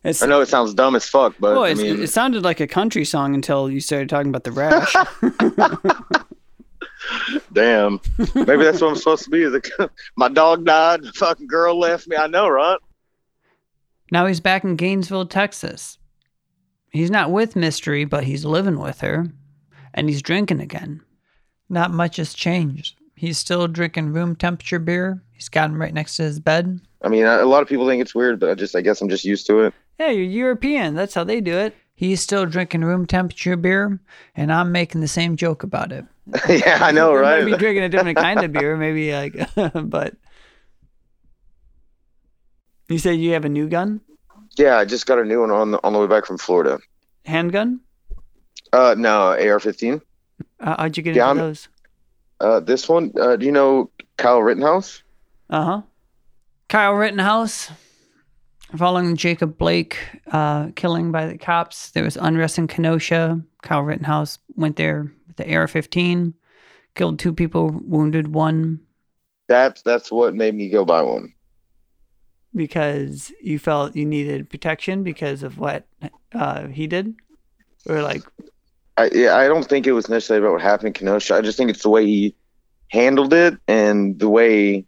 It's, 0.04 0.22
I 0.22 0.28
know 0.28 0.42
it 0.42 0.48
sounds 0.48 0.76
dumb 0.76 0.96
as 0.96 1.06
fuck, 1.06 1.34
but 1.40 1.56
well, 1.56 1.64
I 1.64 1.74
mean, 1.74 2.00
it 2.00 2.12
sounded 2.12 2.44
like 2.44 2.60
a 2.60 2.68
country 2.68 3.04
song 3.06 3.34
until 3.34 3.72
you 3.72 3.80
started 3.80 4.08
talking 4.08 4.30
about 4.30 4.44
the 4.44 4.52
rash. 4.52 4.96
damn. 7.54 8.00
Maybe 8.36 8.64
that's 8.64 8.82
what 8.82 8.90
I'm 8.90 8.96
supposed 8.96 9.24
to 9.24 9.30
be. 9.32 9.48
My 10.16 10.30
dog 10.30 10.64
died. 10.64 11.02
The 11.02 11.12
fucking 11.14 11.48
girl 11.48 11.80
left 11.80 12.08
me. 12.08 12.16
I 12.18 12.28
know, 12.28 12.48
right? 12.48 12.78
Now 14.12 14.26
he's 14.26 14.40
back 14.40 14.64
in 14.64 14.76
Gainesville, 14.76 15.26
Texas. 15.26 15.98
He's 16.90 17.12
not 17.12 17.32
with 17.32 17.56
Mystery, 17.56 18.06
but 18.06 18.24
he's 18.24 18.46
living 18.46 18.80
with 18.80 19.02
her, 19.02 19.28
and 19.94 20.08
he's 20.08 20.22
drinking 20.22 20.62
again. 20.62 21.02
Not 21.70 21.92
much 21.92 22.18
has 22.18 22.34
changed. 22.34 22.98
He's 23.16 23.38
still 23.38 23.68
drinking 23.68 24.14
room 24.14 24.36
temperature 24.36 24.80
beer. 24.80 25.22
He's 25.32 25.50
got 25.50 25.70
him 25.70 25.82
right 25.82 25.94
next 25.94 26.18
to 26.18 26.24
his 26.24 26.40
bed. 26.40 26.80
I 27.02 27.10
mean, 27.10 27.26
a 27.26 27.46
lot 27.46 27.62
of 27.62 27.68
people 27.68 27.88
think 27.88 28.02
it's 28.02 28.16
weird, 28.16 28.40
but 28.40 28.50
I 28.50 28.56
just, 28.56 28.76
I 28.76 28.82
guess 28.82 29.02
I'm 29.02 29.10
just 29.10 29.26
used 29.26 29.48
to 29.48 29.62
it. 29.62 29.74
Yeah, 30.00 30.10
you're 30.10 30.24
European. 30.24 30.96
That's 30.96 31.14
how 31.14 31.24
they 31.24 31.42
do 31.42 31.58
it. 31.58 31.76
He's 31.96 32.22
still 32.22 32.46
drinking 32.46 32.84
room 32.84 33.06
temperature 33.06 33.56
beer, 33.56 34.00
and 34.36 34.52
I'm 34.52 34.72
making 34.72 35.02
the 35.02 35.08
same 35.08 35.38
joke 35.38 35.64
about 35.64 35.92
it. 35.94 36.06
yeah, 36.50 36.80
I 36.82 36.92
know, 36.92 37.14
right? 37.14 37.46
be 37.46 37.56
drinking 37.56 37.84
a 37.84 37.90
different 37.90 38.18
kind 38.18 38.44
of 38.44 38.52
beer, 38.52 38.76
maybe 38.76 39.14
like, 39.14 39.50
but. 39.90 40.16
You 42.90 42.98
said 43.00 43.14
you 43.20 43.32
have 43.34 43.46
a 43.46 43.50
new 43.50 43.68
gun, 43.68 44.02
Yeah, 44.58 44.78
I 44.78 44.86
just 44.86 45.06
got 45.06 45.20
a 45.20 45.26
new 45.26 45.42
one 45.42 45.52
on 45.52 45.72
the 45.72 45.80
on 45.84 45.94
the 45.94 46.00
way 46.00 46.08
back 46.08 46.26
from 46.26 46.38
Florida. 46.38 46.80
handgun. 47.26 47.80
Uh, 48.74 48.94
no, 48.98 49.30
AR-15. 49.32 50.02
Uh, 50.60 50.76
how'd 50.78 50.98
you 50.98 51.04
get 51.04 51.16
Yeah, 51.16 51.30
into 51.32 51.42
I'm- 51.42 51.48
those? 51.50 51.68
Uh, 52.42 52.60
this 52.60 52.90
one. 52.90 53.12
Uh, 53.20 53.38
do 53.38 53.46
you 53.46 53.52
know 53.52 53.90
Kyle 54.18 54.42
Rittenhouse? 54.44 55.02
Uh 55.50 55.64
huh. 55.64 55.82
Kyle 56.68 56.94
Rittenhouse, 56.94 57.70
following 58.76 59.16
Jacob 59.16 59.58
Blake 59.58 59.98
uh, 60.32 60.70
killing 60.76 61.12
by 61.12 61.28
the 61.28 61.38
cops, 61.38 61.92
there 61.92 62.04
was 62.04 62.18
unrest 62.18 62.58
in 62.58 62.68
Kenosha. 62.68 63.40
Kyle 63.62 63.84
Rittenhouse 63.84 64.38
went 64.56 64.76
there 64.76 65.10
with 65.28 65.38
the 65.38 65.56
AR-15, 65.56 66.34
killed 66.96 67.20
two 67.20 67.32
people, 67.34 67.70
wounded 67.86 68.34
one 68.34 68.82
That's 69.48 69.82
that's 69.84 70.12
what 70.12 70.36
made 70.36 70.56
me 70.56 70.70
go 70.70 70.84
buy 70.84 71.02
one. 71.04 71.34
Because 72.56 73.32
you 73.42 73.60
felt 73.60 73.96
you 73.96 74.06
needed 74.06 74.50
protection 74.50 75.04
because 75.04 75.44
of 75.44 75.58
what 75.58 75.86
uh, 76.34 76.68
he 76.68 76.88
did, 76.88 77.16
or 77.88 78.02
like 78.02 78.24
I 78.98 79.10
yeah, 79.14 79.36
I 79.36 79.48
don't 79.48 79.68
think 79.68 79.88
it 79.88 79.92
was 79.92 80.10
necessarily 80.10 80.46
about 80.46 80.54
what 80.54 80.62
happened 80.62 80.88
in 80.88 80.94
Kenosha. 80.94 81.36
I 81.36 81.42
just 81.42 81.58
think 81.58 81.70
it's 81.70 81.84
the 81.84 81.90
way 81.90 82.06
he 82.06 82.36
handled 82.90 83.34
it 83.34 83.58
and 83.68 84.18
the 84.20 84.30
way 84.30 84.86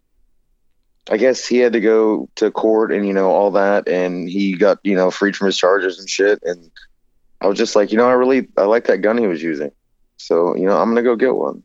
I 1.10 1.16
guess 1.16 1.46
he 1.46 1.58
had 1.58 1.72
to 1.72 1.80
go 1.80 2.28
to 2.36 2.50
court 2.50 2.92
and 2.92 3.06
you 3.06 3.12
know 3.12 3.30
all 3.30 3.50
that 3.52 3.88
and 3.88 4.28
he 4.28 4.54
got, 4.54 4.78
you 4.82 4.94
know, 4.94 5.10
freed 5.10 5.36
from 5.36 5.46
his 5.46 5.58
charges 5.58 5.98
and 5.98 6.08
shit 6.08 6.38
and 6.42 6.70
I 7.40 7.46
was 7.46 7.58
just 7.58 7.76
like, 7.76 7.92
you 7.92 7.98
know, 7.98 8.08
I 8.08 8.12
really 8.12 8.48
I 8.56 8.62
like 8.62 8.86
that 8.86 8.98
gun 8.98 9.18
he 9.18 9.26
was 9.26 9.42
using. 9.42 9.70
So, 10.16 10.56
you 10.56 10.66
know, 10.66 10.76
I'm 10.76 10.92
going 10.92 10.96
to 10.96 11.02
go 11.02 11.16
get 11.16 11.36
one. 11.36 11.62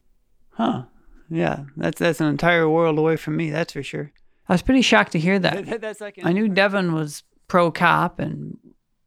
Huh. 0.52 0.84
Yeah, 1.30 1.64
that's 1.76 2.00
that's 2.00 2.22
an 2.22 2.28
entire 2.28 2.70
world 2.70 3.00
away 3.00 3.16
from 3.16 3.38
me. 3.38 3.50
That's 3.50 3.74
for 3.74 3.82
sure. 3.82 4.12
I 4.48 4.54
was 4.54 4.62
pretty 4.62 4.82
shocked 4.82 5.14
to 5.14 5.20
hear 5.20 5.40
that. 5.40 5.66
That's 5.82 6.02
like 6.02 6.20
I 6.24 6.34
knew 6.34 6.48
Devin 6.48 6.94
was 6.94 7.24
pro 7.48 7.72
cop 7.72 8.20
and 8.20 8.58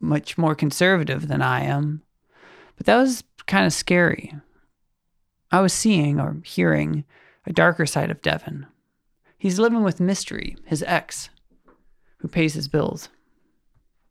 much 0.00 0.38
more 0.38 0.54
conservative 0.54 1.28
than 1.28 1.42
I 1.42 1.64
am, 1.64 2.02
but 2.76 2.86
that 2.86 2.96
was 2.96 3.24
kind 3.46 3.66
of 3.66 3.72
scary. 3.72 4.32
I 5.50 5.60
was 5.60 5.72
seeing 5.72 6.20
or 6.20 6.38
hearing 6.44 7.04
a 7.46 7.52
darker 7.52 7.86
side 7.86 8.10
of 8.10 8.22
Devin. 8.22 8.66
He's 9.38 9.58
living 9.58 9.82
with 9.82 10.00
Mystery, 10.00 10.56
his 10.64 10.82
ex, 10.86 11.30
who 12.18 12.28
pays 12.28 12.54
his 12.54 12.68
bills. 12.68 13.08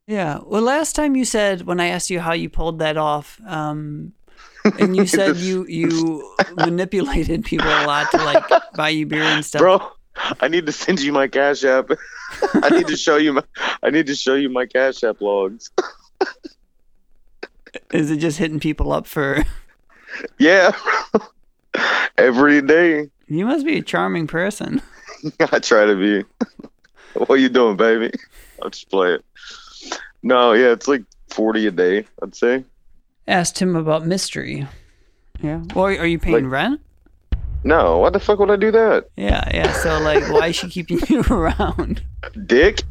Yeah. 0.07 0.39
Well, 0.45 0.61
last 0.61 0.95
time 0.95 1.15
you 1.15 1.25
said 1.25 1.63
when 1.63 1.79
I 1.79 1.87
asked 1.87 2.09
you 2.09 2.19
how 2.19 2.33
you 2.33 2.49
pulled 2.49 2.79
that 2.79 2.95
off, 2.97 3.39
um, 3.45 4.13
and 4.79 4.95
you 4.95 5.05
said 5.05 5.37
you 5.37 5.65
you 5.67 6.35
manipulated 6.55 7.45
people 7.45 7.67
a 7.67 7.85
lot 7.85 8.09
to 8.11 8.17
like 8.17 8.43
buy 8.75 8.89
you 8.89 9.05
beer 9.05 9.23
and 9.23 9.45
stuff. 9.45 9.59
Bro, 9.59 9.91
I 10.41 10.47
need 10.47 10.65
to 10.65 10.71
send 10.71 10.99
you 11.01 11.11
my 11.11 11.27
Cash 11.27 11.63
App. 11.63 11.89
I 12.55 12.69
need 12.69 12.87
to 12.87 12.97
show 12.97 13.17
you 13.17 13.33
my 13.33 13.43
I 13.83 13.89
need 13.89 14.07
to 14.07 14.15
show 14.15 14.35
you 14.35 14.49
my 14.49 14.65
Cash 14.65 15.03
App 15.03 15.21
logs. 15.21 15.69
Is 17.91 18.09
it 18.11 18.17
just 18.17 18.37
hitting 18.37 18.59
people 18.59 18.91
up 18.91 19.05
for? 19.07 19.43
Yeah. 20.39 20.71
Every 22.17 22.61
day. 22.61 23.09
You 23.27 23.45
must 23.45 23.65
be 23.65 23.77
a 23.77 23.81
charming 23.81 24.27
person. 24.27 24.81
I 25.51 25.59
try 25.59 25.85
to 25.85 25.95
be. 25.95 26.23
what 27.27 27.39
you 27.39 27.49
doing, 27.49 27.75
baby? 27.75 28.11
I'll 28.61 28.69
just 28.69 28.89
play 28.89 29.13
it. 29.15 29.25
No, 30.23 30.53
yeah, 30.53 30.71
it's 30.71 30.87
like 30.87 31.03
forty 31.29 31.67
a 31.67 31.71
day, 31.71 32.05
I'd 32.23 32.33
say. 32.35 32.63
Asked 33.27 33.59
him 33.59 33.75
about 33.75 34.05
mystery. 34.05 34.67
Yeah. 35.41 35.63
Well, 35.75 35.85
are 35.85 36.05
you 36.05 36.17
paying 36.19 36.45
Like- 36.49 36.51
rent? 36.51 36.81
No, 37.65 37.97
why 37.97 38.11
the 38.11 38.19
fuck 38.19 38.37
would 38.37 38.51
I 38.51 38.57
do 38.57 38.71
that? 38.71 39.09
Yeah, 39.17 39.43
yeah. 39.51 39.73
So 39.73 39.99
like, 39.99 40.23
why 40.31 40.49
is 40.49 40.55
she 40.55 40.69
keeping 40.69 40.99
you 41.09 41.21
around? 41.31 42.03
Dick? 42.45 42.81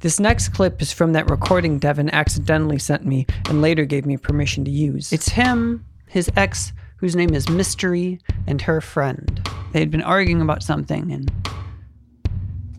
This 0.00 0.20
next 0.20 0.50
clip 0.50 0.82
is 0.82 0.92
from 0.92 1.14
that 1.14 1.30
recording 1.30 1.78
Devin 1.78 2.10
accidentally 2.10 2.78
sent 2.78 3.06
me 3.06 3.26
and 3.48 3.62
later 3.62 3.86
gave 3.86 4.04
me 4.04 4.18
permission 4.18 4.66
to 4.66 4.70
use. 4.70 5.14
It's 5.14 5.30
him, 5.30 5.86
his 6.06 6.30
ex, 6.36 6.74
whose 6.98 7.16
name 7.16 7.32
is 7.32 7.48
Mystery, 7.48 8.20
and 8.46 8.60
her 8.60 8.82
friend. 8.82 9.40
They 9.72 9.80
had 9.80 9.90
been 9.90 10.02
arguing 10.02 10.42
about 10.42 10.62
something, 10.62 11.10
and 11.10 11.32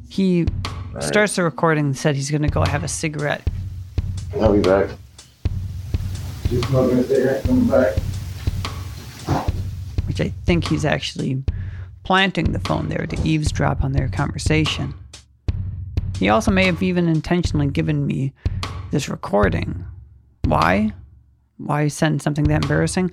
he 0.08 0.46
starts 1.00 1.36
the 1.36 1.44
recording 1.44 1.86
and 1.88 1.98
said 1.98 2.16
he's 2.16 2.30
going 2.30 2.44
to 2.44 2.48
go 2.48 2.64
have 2.64 2.84
a 2.84 2.88
cigarette. 2.88 3.42
I'll 4.40 4.54
be 4.54 4.62
back. 4.62 4.92
Just 6.48 6.68
smoking 6.68 7.00
a 7.00 7.04
cigarette, 7.04 7.44
coming 7.44 7.68
back. 7.68 7.96
Which 10.10 10.20
I 10.20 10.30
think 10.46 10.68
he's 10.68 10.84
actually 10.84 11.42
planting 12.04 12.52
the 12.52 12.60
phone 12.60 12.90
there 12.90 13.06
to 13.06 13.28
eavesdrop 13.28 13.84
on 13.84 13.94
their 13.94 14.10
conversation. 14.10 14.94
He 16.18 16.28
also 16.28 16.52
may 16.52 16.66
have 16.66 16.84
even 16.84 17.08
intentionally 17.08 17.68
given 17.68 18.06
me 18.06 18.34
this 18.92 19.08
recording. 19.08 19.86
Why? 20.46 20.92
Why 21.58 21.88
send 21.88 22.22
something 22.22 22.46
that 22.46 22.64
embarrassing? 22.64 23.12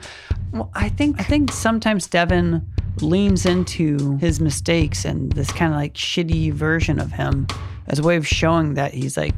Well, 0.52 0.70
I 0.74 0.88
think 0.88 1.20
I 1.20 1.22
think 1.22 1.52
sometimes 1.52 2.06
Devin 2.06 2.66
leans 3.02 3.44
into 3.44 4.16
his 4.16 4.40
mistakes 4.40 5.04
and 5.04 5.30
this 5.32 5.52
kind 5.52 5.72
of 5.72 5.78
like 5.78 5.94
shitty 5.94 6.52
version 6.52 6.98
of 6.98 7.12
him 7.12 7.46
as 7.88 7.98
a 7.98 8.02
way 8.02 8.16
of 8.16 8.26
showing 8.26 8.74
that 8.74 8.94
he's 8.94 9.16
like 9.16 9.34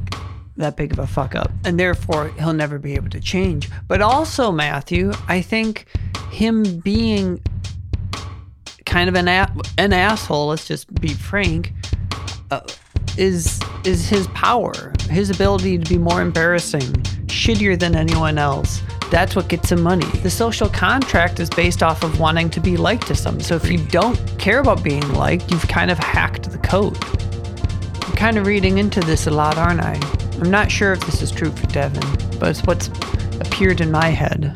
that 0.59 0.75
big 0.75 0.91
of 0.91 0.99
a 0.99 1.07
fuck 1.07 1.35
up, 1.35 1.51
and 1.65 1.79
therefore 1.79 2.29
he'll 2.39 2.53
never 2.53 2.79
be 2.79 2.95
able 2.95 3.09
to 3.09 3.19
change. 3.19 3.69
But 3.87 4.01
also, 4.01 4.51
Matthew, 4.51 5.11
I 5.27 5.41
think 5.41 5.85
him 6.31 6.79
being 6.79 7.41
kind 8.85 9.09
of 9.09 9.15
an 9.15 9.27
a- 9.27 9.53
an 9.77 9.93
asshole. 9.93 10.47
Let's 10.47 10.67
just 10.67 10.93
be 10.99 11.09
frank. 11.09 11.73
Uh, 12.51 12.61
is 13.17 13.59
is 13.83 14.07
his 14.07 14.27
power, 14.29 14.93
his 15.09 15.29
ability 15.29 15.77
to 15.77 15.89
be 15.89 15.97
more 15.97 16.21
embarrassing, 16.21 16.93
shittier 17.27 17.77
than 17.77 17.95
anyone 17.95 18.37
else. 18.37 18.81
That's 19.11 19.35
what 19.35 19.47
gets 19.49 19.71
him 19.71 19.81
money. 19.81 20.05
The 20.21 20.29
social 20.29 20.69
contract 20.69 21.39
is 21.39 21.49
based 21.49 21.81
off 21.81 22.03
of 22.03 22.19
wanting 22.19 22.49
to 22.51 22.59
be 22.59 22.77
liked 22.77 23.07
to 23.07 23.15
some. 23.15 23.39
So 23.39 23.55
if 23.55 23.69
you 23.71 23.79
don't 23.87 24.17
care 24.37 24.59
about 24.59 24.83
being 24.83 25.07
liked, 25.13 25.51
you've 25.51 25.67
kind 25.67 25.89
of 25.89 25.97
hacked 25.97 26.51
the 26.51 26.59
code. 26.59 26.97
I'm 28.03 28.15
kind 28.15 28.37
of 28.37 28.45
reading 28.45 28.77
into 28.77 28.99
this 29.01 29.25
a 29.27 29.31
lot, 29.31 29.57
aren't 29.57 29.81
I? 29.81 29.99
I'm 30.41 30.51
not 30.51 30.71
sure 30.71 30.93
if 30.93 31.01
this 31.01 31.21
is 31.21 31.31
true 31.31 31.51
for 31.51 31.67
Devin, 31.67 32.01
but 32.39 32.49
it's 32.49 32.63
what's 32.63 32.87
appeared 33.41 33.81
in 33.81 33.91
my 33.91 34.07
head. 34.07 34.55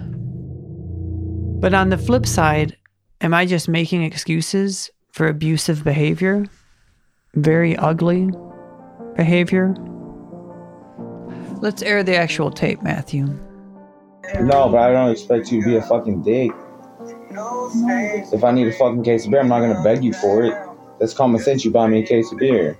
But 1.59 1.73
on 1.73 1.89
the 1.89 1.97
flip 1.97 2.25
side, 2.25 2.77
am 3.19 3.33
I 3.33 3.45
just 3.45 3.67
making 3.67 4.03
excuses 4.03 4.89
for 5.11 5.27
abusive 5.27 5.83
behavior? 5.83 6.45
Very 7.35 7.75
ugly 7.75 8.31
behavior? 9.17 9.75
Let's 11.61 11.81
air 11.81 12.01
the 12.01 12.15
actual 12.15 12.49
tape, 12.49 12.81
Matthew. 12.81 13.25
No, 14.39 14.69
but 14.69 14.77
I 14.77 14.93
don't 14.93 15.11
expect 15.11 15.51
you 15.51 15.61
to 15.61 15.67
be 15.67 15.75
a 15.75 15.81
fucking 15.81 16.23
dick. 16.23 16.51
If 18.31 18.43
I 18.43 18.51
need 18.51 18.67
a 18.67 18.73
fucking 18.73 19.03
case 19.03 19.25
of 19.25 19.31
beer, 19.31 19.41
I'm 19.41 19.49
not 19.49 19.59
gonna 19.59 19.83
beg 19.83 20.03
you 20.03 20.13
for 20.13 20.43
it. 20.43 20.53
That's 20.99 21.13
common 21.13 21.41
sense. 21.41 21.65
You 21.65 21.71
buy 21.71 21.87
me 21.87 21.99
a 22.03 22.05
case 22.05 22.31
of 22.31 22.37
beer. 22.37 22.77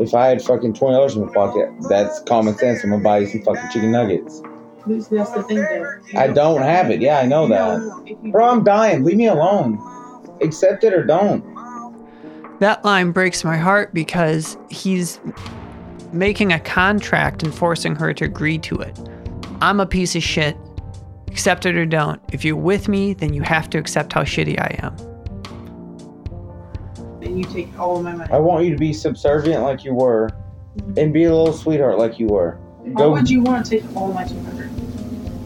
If 0.00 0.14
I 0.14 0.28
had 0.28 0.42
fucking 0.42 0.74
twenty 0.74 0.94
dollars 0.94 1.14
in 1.14 1.26
my 1.26 1.32
pocket, 1.32 1.70
that's 1.88 2.20
common 2.20 2.56
sense. 2.56 2.82
I'm 2.82 2.90
gonna 2.90 3.02
buy 3.02 3.18
you 3.18 3.26
some 3.26 3.42
fucking 3.42 3.70
chicken 3.70 3.92
nuggets. 3.92 4.42
That's 4.86 5.08
the 5.08 5.44
thing, 5.46 5.58
though. 5.58 6.00
I 6.18 6.28
don't 6.28 6.62
have 6.62 6.90
it. 6.90 7.02
Yeah, 7.02 7.18
I 7.18 7.26
know 7.26 7.46
that. 7.48 8.16
Bro, 8.32 8.44
I'm 8.46 8.64
dying. 8.64 9.04
Leave 9.04 9.18
me 9.18 9.26
alone. 9.26 9.78
Accept 10.40 10.84
it 10.84 10.94
or 10.94 11.04
don't. 11.04 11.44
That 12.60 12.82
line 12.82 13.12
breaks 13.12 13.44
my 13.44 13.58
heart 13.58 13.92
because 13.92 14.56
he's 14.70 15.20
making 16.12 16.52
a 16.52 16.60
contract 16.60 17.42
and 17.42 17.54
forcing 17.54 17.94
her 17.96 18.14
to 18.14 18.24
agree 18.24 18.58
to 18.58 18.76
it. 18.76 18.98
I'm 19.60 19.80
a 19.80 19.86
piece 19.86 20.16
of 20.16 20.22
shit. 20.22 20.56
Accept 21.28 21.66
it 21.66 21.76
or 21.76 21.84
don't. 21.84 22.20
If 22.32 22.42
you're 22.44 22.56
with 22.56 22.88
me, 22.88 23.12
then 23.12 23.34
you 23.34 23.42
have 23.42 23.68
to 23.70 23.78
accept 23.78 24.14
how 24.14 24.22
shitty 24.22 24.58
I 24.58 24.78
am. 24.82 25.09
And 27.30 27.38
you 27.38 27.44
take 27.44 27.78
all 27.78 27.96
of 27.96 28.02
my 28.02 28.12
money. 28.12 28.32
I 28.32 28.38
want 28.38 28.64
you 28.64 28.72
to 28.72 28.76
be 28.76 28.92
subservient 28.92 29.62
like 29.62 29.84
you 29.84 29.94
were, 29.94 30.30
mm-hmm. 30.76 30.98
and 30.98 31.12
be 31.12 31.24
a 31.24 31.32
little 31.34 31.52
sweetheart 31.52 31.96
like 31.96 32.18
you 32.18 32.26
were. 32.26 32.58
Why 32.78 33.02
Go 33.02 33.12
would 33.12 33.30
you 33.30 33.40
want 33.40 33.64
to 33.66 33.78
take 33.78 33.96
all 33.96 34.12
my 34.12 34.24
200 34.24 34.68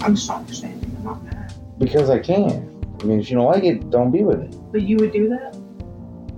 I'm 0.03 0.15
just 0.15 0.27
not 0.27 0.39
understanding. 0.39 0.97
I'm 0.99 1.05
not 1.05 1.23
mad. 1.25 1.53
because 1.79 2.09
I 2.09 2.21
can. 2.21 2.71
I 3.03 3.05
mean, 3.05 3.21
if 3.21 3.29
you 3.29 3.37
don't 3.37 3.53
like 3.53 3.65
it, 3.65 3.91
don't 3.91 4.11
be 4.11 4.23
with 4.23 4.41
it. 4.41 4.57
But 4.73 4.81
you 4.81 4.97
would 4.97 5.13
do 5.13 5.29
that? 5.29 5.55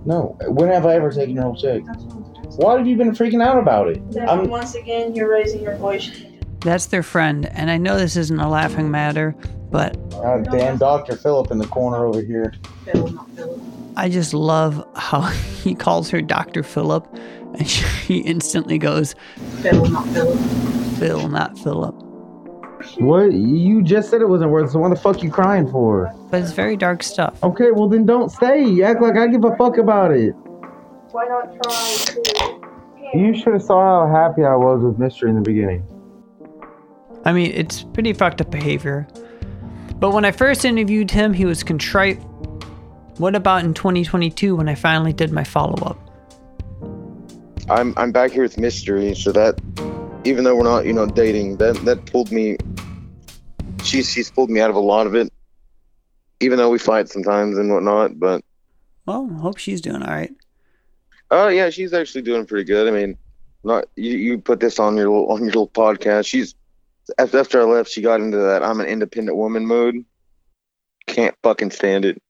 No. 0.04 0.36
When 0.48 0.68
have 0.68 0.84
I 0.84 0.94
ever 0.94 1.12
taken 1.12 1.36
your 1.36 1.44
whole 1.44 1.54
check? 1.54 1.84
That's 1.84 2.02
what 2.02 2.16
I'm 2.16 2.46
asking. 2.46 2.64
Why 2.64 2.76
have 2.76 2.86
you 2.88 2.96
been 2.96 3.12
freaking 3.12 3.44
out 3.44 3.58
about 3.58 3.86
it? 3.86 4.10
Then 4.10 4.28
I'm 4.28 4.48
once 4.48 4.74
again, 4.74 5.14
you're 5.14 5.30
raising 5.30 5.62
your 5.62 5.76
voice. 5.76 6.10
That's 6.60 6.86
their 6.86 7.04
friend, 7.04 7.46
and 7.46 7.70
I 7.70 7.76
know 7.76 7.96
this 7.96 8.16
isn't 8.16 8.40
a 8.40 8.48
laughing 8.48 8.90
matter, 8.90 9.36
but 9.70 10.10
God 10.10 10.48
damn 10.50 10.76
Dr. 10.76 11.14
Philip 11.14 11.52
in 11.52 11.58
the 11.58 11.68
corner 11.68 12.04
over 12.04 12.20
here. 12.20 12.52
Phil, 12.84 13.08
not 13.08 13.30
Philip. 13.30 13.60
I 13.96 14.08
just 14.08 14.34
love 14.34 14.86
how 14.94 15.22
he 15.62 15.74
calls 15.74 16.10
her 16.10 16.20
Dr. 16.20 16.62
Philip, 16.62 17.08
and 17.58 17.68
she 17.68 18.18
instantly 18.18 18.78
goes, 18.78 19.14
Phil, 19.62 19.86
not 19.86 20.06
Philip. 20.08 20.38
Phil, 20.98 21.28
not 21.28 21.58
Philip. 21.58 21.94
What? 22.98 23.32
You 23.32 23.82
just 23.82 24.10
said 24.10 24.20
it 24.20 24.28
wasn't 24.28 24.50
worth 24.50 24.68
it, 24.68 24.72
so 24.72 24.78
what 24.78 24.90
the 24.90 24.96
fuck 24.96 25.16
are 25.16 25.24
you 25.24 25.30
crying 25.30 25.68
for? 25.70 26.14
But 26.30 26.42
it's 26.42 26.52
very 26.52 26.76
dark 26.76 27.02
stuff. 27.02 27.42
Okay, 27.42 27.70
well 27.70 27.88
then 27.88 28.06
don't 28.06 28.30
stay. 28.30 28.82
Act 28.82 29.02
like 29.02 29.16
I 29.16 29.26
give 29.26 29.44
a 29.44 29.56
fuck 29.56 29.78
about 29.78 30.12
it. 30.12 30.32
Why 31.10 31.24
not 31.26 31.52
try 31.62 31.94
to? 32.14 32.66
You 33.14 33.34
should 33.34 33.54
have 33.54 33.62
saw 33.62 34.06
how 34.06 34.14
happy 34.14 34.44
I 34.44 34.54
was 34.54 34.82
with 34.82 34.98
Mystery 34.98 35.30
in 35.30 35.36
the 35.36 35.42
beginning. 35.42 35.86
I 37.24 37.32
mean, 37.32 37.50
it's 37.52 37.82
pretty 37.82 38.12
fucked 38.12 38.40
up 38.40 38.50
behavior. 38.50 39.08
But 39.98 40.10
when 40.10 40.24
I 40.24 40.30
first 40.30 40.64
interviewed 40.64 41.10
him, 41.10 41.32
he 41.32 41.44
was 41.44 41.62
contrite. 41.62 42.20
What 43.18 43.34
about 43.34 43.64
in 43.64 43.72
2022 43.72 44.56
when 44.56 44.68
I 44.68 44.74
finally 44.74 45.12
did 45.12 45.32
my 45.32 45.44
follow 45.44 45.82
up? 45.86 45.98
I'm 47.68 47.94
I'm 47.96 48.12
back 48.12 48.30
here 48.30 48.42
with 48.42 48.58
mystery, 48.58 49.14
so 49.14 49.32
that 49.32 49.58
even 50.24 50.44
though 50.44 50.54
we're 50.54 50.64
not, 50.64 50.84
you 50.86 50.92
know, 50.92 51.06
dating, 51.06 51.56
that 51.56 51.74
that 51.84 52.04
pulled 52.06 52.30
me. 52.30 52.58
She's 53.82 54.10
she's 54.10 54.30
pulled 54.30 54.50
me 54.50 54.60
out 54.60 54.70
of 54.70 54.76
a 54.76 54.80
lot 54.80 55.06
of 55.06 55.14
it. 55.14 55.32
Even 56.40 56.58
though 56.58 56.68
we 56.68 56.78
fight 56.78 57.08
sometimes 57.08 57.56
and 57.56 57.72
whatnot, 57.72 58.18
but 58.18 58.44
Well, 59.06 59.30
I 59.32 59.40
hope 59.40 59.56
she's 59.58 59.80
doing 59.80 60.02
all 60.02 60.12
right. 60.12 60.34
oh 61.30 61.48
yeah, 61.48 61.70
she's 61.70 61.92
actually 61.94 62.22
doing 62.22 62.44
pretty 62.46 62.64
good. 62.64 62.86
I 62.86 62.90
mean, 62.90 63.16
not 63.64 63.86
you, 63.96 64.16
you 64.16 64.38
put 64.38 64.60
this 64.60 64.78
on 64.78 64.96
your 64.96 65.08
little 65.08 65.32
on 65.32 65.38
your 65.38 65.46
little 65.46 65.68
podcast. 65.68 66.26
She's 66.26 66.54
after 67.18 67.38
after 67.38 67.60
I 67.60 67.64
left, 67.64 67.90
she 67.90 68.02
got 68.02 68.20
into 68.20 68.36
that 68.36 68.62
I'm 68.62 68.80
an 68.80 68.86
independent 68.86 69.36
woman 69.36 69.66
mode. 69.66 70.04
Can't 71.06 71.34
fucking 71.42 71.70
stand 71.70 72.04
it. 72.04 72.20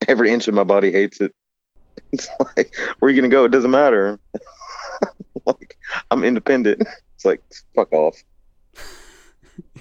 Every 0.08 0.30
inch 0.30 0.48
of 0.48 0.54
my 0.54 0.64
body 0.64 0.92
hates 0.92 1.20
it. 1.20 1.34
It's 2.12 2.28
like, 2.38 2.74
where 2.98 3.08
are 3.08 3.12
you 3.12 3.20
gonna 3.20 3.30
go? 3.30 3.44
It 3.44 3.50
doesn't 3.50 3.70
matter. 3.70 4.20
like, 5.46 5.76
I'm 6.10 6.22
independent. 6.24 6.86
It's 7.14 7.24
like, 7.24 7.42
fuck 7.74 7.92
off. 7.92 8.22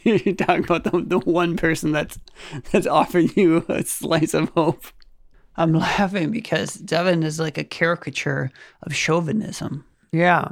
You're 0.03 0.33
talking 0.33 0.63
about 0.63 0.85
the, 0.85 1.03
the 1.05 1.19
one 1.19 1.55
person 1.55 1.91
that's 1.91 2.17
that's 2.71 2.87
offering 2.87 3.31
you 3.35 3.65
a 3.67 3.83
slice 3.83 4.33
of 4.33 4.49
hope. 4.49 4.85
I'm 5.57 5.73
laughing 5.73 6.31
because 6.31 6.75
Devin 6.75 7.23
is 7.23 7.39
like 7.39 7.57
a 7.57 7.63
caricature 7.63 8.51
of 8.81 8.95
chauvinism. 8.95 9.85
Yeah. 10.11 10.49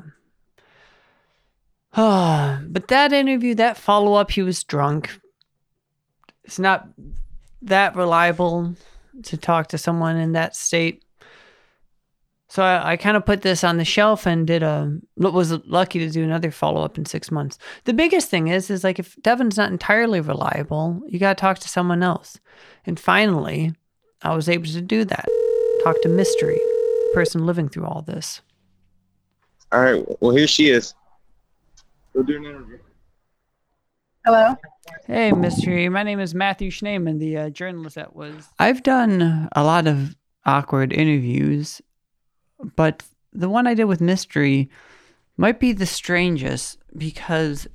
but 1.96 2.88
that 2.88 3.14
interview, 3.14 3.56
that 3.56 3.78
follow 3.78 4.14
up, 4.14 4.32
he 4.32 4.42
was 4.42 4.64
drunk. 4.64 5.20
It's 6.44 6.60
not 6.60 6.88
that 7.62 7.96
reliable 7.96 8.76
to 9.24 9.38
talk 9.38 9.68
to 9.68 9.78
someone 9.78 10.18
in 10.18 10.34
that 10.34 10.56
state. 10.56 11.04
So 12.50 12.62
I, 12.62 12.92
I 12.92 12.98
kind 12.98 13.18
of 13.18 13.26
put 13.26 13.42
this 13.42 13.64
on 13.64 13.78
the 13.78 13.86
shelf 13.86 14.28
and 14.28 14.46
did 14.46 14.62
a 14.62 15.00
was 15.18 15.52
lucky 15.66 16.00
to 16.00 16.10
do 16.10 16.24
another 16.24 16.52
follow 16.52 16.84
up 16.84 16.98
in 16.98 17.06
six 17.06 17.32
months. 17.32 17.58
The 17.86 17.94
biggest 17.94 18.30
thing 18.30 18.48
is 18.48 18.70
is 18.70 18.84
like 18.84 19.00
if 19.00 19.16
Devin's 19.22 19.58
not 19.58 19.72
entirely 19.72 20.22
reliable, 20.22 21.02
you 21.08 21.20
got 21.20 21.38
to 21.38 21.42
talk 21.42 21.60
to 21.60 21.70
someone 21.70 22.04
else. 22.04 22.40
And 22.86 23.00
finally, 23.00 23.74
I 24.22 24.36
was 24.36 24.50
able 24.50 24.68
to 24.68 24.82
do 24.82 25.04
that. 25.06 25.26
Talk 25.84 26.02
to 26.04 26.10
Mystery, 26.10 26.56
the 26.56 27.12
person 27.14 27.46
living 27.46 27.70
through 27.70 27.86
all 27.86 28.04
this. 28.04 28.42
All 29.72 29.82
right. 29.82 30.06
Well, 30.22 30.36
here 30.36 30.48
she 30.48 30.70
is. 30.70 30.94
Go 32.14 32.22
do 32.22 32.38
an 32.38 32.46
interview. 32.46 32.78
Hello. 34.26 34.56
Hey, 35.06 35.32
Mystery. 35.32 35.88
My 35.90 36.04
name 36.04 36.20
is 36.20 36.36
Matthew 36.36 36.70
Schneeman, 36.70 37.20
the 37.20 37.38
uh, 37.38 37.50
journalist 37.50 37.96
that 37.96 38.16
was. 38.16 38.50
I've 38.60 38.84
done 38.84 39.50
a 39.54 39.64
lot 39.64 39.88
of 39.88 40.16
awkward 40.46 40.92
interviews, 40.92 41.82
but 42.76 43.04
the 43.32 43.50
one 43.50 43.68
I 43.68 43.74
did 43.74 43.86
with 43.86 44.02
Mystery 44.02 44.70
might 45.38 45.60
be 45.60 45.72
the 45.72 45.86
strangest 45.86 46.78
because 46.98 47.68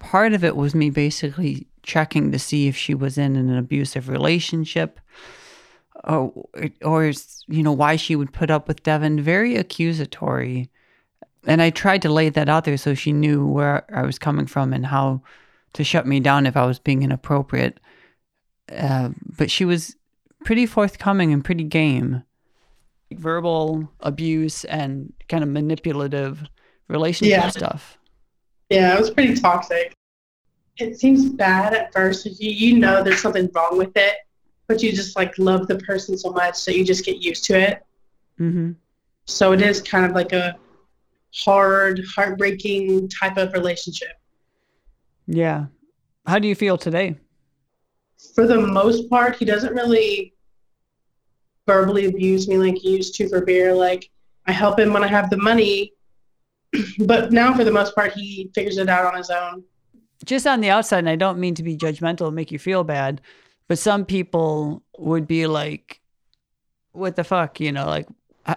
part 0.00 0.32
of 0.32 0.44
it 0.44 0.56
was 0.56 0.74
me 0.74 0.90
basically 0.90 1.66
checking 1.82 2.32
to 2.32 2.38
see 2.38 2.68
if 2.68 2.76
she 2.76 2.94
was 2.94 3.16
in 3.16 3.36
an 3.36 3.56
abusive 3.56 4.08
relationship 4.08 4.98
or, 6.04 6.32
or 6.82 7.12
you 7.48 7.62
know, 7.62 7.72
why 7.72 7.96
she 7.96 8.16
would 8.16 8.32
put 8.32 8.50
up 8.50 8.66
with 8.68 8.82
Devin. 8.82 9.20
Very 9.20 9.56
accusatory. 9.56 10.70
And 11.46 11.62
I 11.62 11.70
tried 11.70 12.02
to 12.02 12.12
lay 12.12 12.28
that 12.28 12.48
out 12.48 12.64
there 12.64 12.76
so 12.76 12.94
she 12.94 13.12
knew 13.12 13.46
where 13.46 13.84
I 13.94 14.02
was 14.02 14.18
coming 14.18 14.46
from 14.46 14.72
and 14.72 14.86
how 14.86 15.22
to 15.76 15.84
shut 15.84 16.06
me 16.06 16.20
down 16.20 16.46
if 16.46 16.56
I 16.56 16.66
was 16.66 16.78
being 16.78 17.02
inappropriate. 17.02 17.80
Uh, 18.70 19.10
but 19.38 19.50
she 19.50 19.64
was 19.64 19.96
pretty 20.44 20.66
forthcoming 20.66 21.32
and 21.32 21.44
pretty 21.44 21.64
game. 21.64 22.22
Verbal 23.12 23.88
abuse 24.00 24.64
and 24.64 25.12
kind 25.28 25.44
of 25.44 25.50
manipulative 25.50 26.42
relationship 26.88 27.38
Yeah. 27.38 27.48
stuff. 27.50 27.98
Yeah, 28.70 28.94
it 28.94 29.00
was 29.00 29.10
pretty 29.10 29.34
toxic. 29.36 29.92
It 30.78 30.98
seems 30.98 31.30
bad 31.30 31.72
at 31.72 31.92
first. 31.92 32.26
You, 32.26 32.50
you 32.50 32.78
know 32.78 33.02
there's 33.02 33.22
something 33.22 33.48
wrong 33.54 33.78
with 33.78 33.96
it, 33.96 34.16
but 34.66 34.82
you 34.82 34.90
just 34.92 35.16
like 35.16 35.38
love 35.38 35.68
the 35.68 35.78
person 35.78 36.18
so 36.18 36.30
much 36.32 36.64
that 36.64 36.76
you 36.76 36.84
just 36.84 37.04
get 37.04 37.22
used 37.22 37.44
to 37.44 37.58
it. 37.58 37.82
Mm-hmm. 38.40 38.72
So 39.26 39.52
it 39.52 39.62
is 39.62 39.80
kind 39.80 40.04
of 40.04 40.12
like 40.12 40.32
a 40.32 40.56
hard, 41.34 42.02
heartbreaking 42.14 43.08
type 43.08 43.36
of 43.36 43.52
relationship. 43.52 44.12
Yeah. 45.26 45.66
How 46.26 46.38
do 46.38 46.48
you 46.48 46.54
feel 46.54 46.78
today? 46.78 47.16
For 48.34 48.46
the 48.46 48.60
most 48.60 49.08
part, 49.10 49.36
he 49.36 49.44
doesn't 49.44 49.74
really 49.74 50.34
verbally 51.66 52.06
abuse 52.06 52.48
me 52.48 52.56
like 52.56 52.76
he 52.76 52.96
used 52.96 53.14
to 53.16 53.28
for 53.28 53.44
beer. 53.44 53.74
Like 53.74 54.10
I 54.46 54.52
help 54.52 54.78
him 54.78 54.92
when 54.92 55.04
I 55.04 55.08
have 55.08 55.30
the 55.30 55.36
money, 55.36 55.92
but 57.00 57.32
now 57.32 57.54
for 57.54 57.64
the 57.64 57.72
most 57.72 57.94
part, 57.94 58.12
he 58.12 58.50
figures 58.54 58.78
it 58.78 58.88
out 58.88 59.04
on 59.04 59.16
his 59.16 59.30
own. 59.30 59.64
Just 60.24 60.46
on 60.46 60.60
the 60.60 60.70
outside, 60.70 61.00
and 61.00 61.08
I 61.08 61.16
don't 61.16 61.38
mean 61.38 61.54
to 61.56 61.62
be 61.62 61.76
judgmental 61.76 62.26
and 62.26 62.34
make 62.34 62.50
you 62.50 62.58
feel 62.58 62.84
bad, 62.84 63.20
but 63.68 63.78
some 63.78 64.04
people 64.04 64.82
would 64.98 65.26
be 65.26 65.46
like, 65.46 66.00
"What 66.92 67.16
the 67.16 67.24
fuck?" 67.24 67.60
You 67.60 67.72
know, 67.72 67.86
like, 67.86 68.08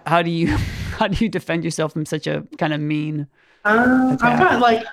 how 0.06 0.22
do 0.22 0.30
you 0.30 0.56
how 0.98 1.08
do 1.08 1.22
you 1.22 1.28
defend 1.28 1.64
yourself 1.64 1.92
from 1.92 2.06
such 2.06 2.26
a 2.26 2.46
kind 2.58 2.72
of 2.72 2.80
mean? 2.80 3.26
Um, 3.64 4.12
attack. 4.12 4.22
I've 4.22 4.38
got 4.38 4.60
like 4.60 4.84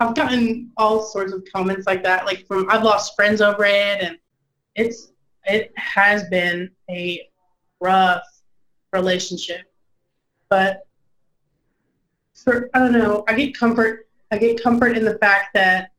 I've 0.00 0.14
gotten 0.14 0.70
all 0.76 1.02
sorts 1.02 1.32
of 1.32 1.44
comments 1.52 1.86
like 1.86 2.04
that. 2.04 2.24
Like 2.24 2.46
from 2.46 2.70
I've 2.70 2.84
lost 2.84 3.16
friends 3.16 3.40
over 3.40 3.64
it, 3.64 4.02
and 4.02 4.18
it's 4.76 5.12
it 5.44 5.72
has 5.76 6.24
been 6.28 6.70
a 6.90 7.28
rough 7.80 8.22
relationship. 8.92 9.62
But 10.48 10.86
for 12.34 12.70
I 12.74 12.78
don't 12.78 12.92
know, 12.92 13.24
I 13.28 13.34
get 13.34 13.58
comfort. 13.58 14.08
I 14.30 14.38
get 14.38 14.62
comfort 14.62 14.96
in 14.96 15.04
the 15.04 15.18
fact 15.18 15.54
that 15.54 15.90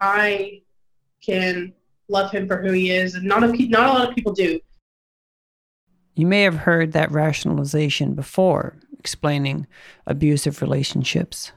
I 0.00 0.62
can 1.22 1.72
love 2.08 2.30
him 2.30 2.46
for 2.46 2.60
who 2.60 2.72
he 2.72 2.90
is, 2.90 3.14
and 3.14 3.24
not 3.24 3.44
a 3.44 3.52
pe- 3.52 3.68
not 3.68 3.88
a 3.88 3.92
lot 3.92 4.08
of 4.08 4.14
people 4.14 4.32
do. 4.32 4.60
You 6.14 6.26
may 6.26 6.42
have 6.42 6.56
heard 6.56 6.92
that 6.92 7.10
rationalization 7.10 8.14
before, 8.14 8.76
explaining 8.98 9.66
abusive 10.06 10.60
relationships. 10.60 11.52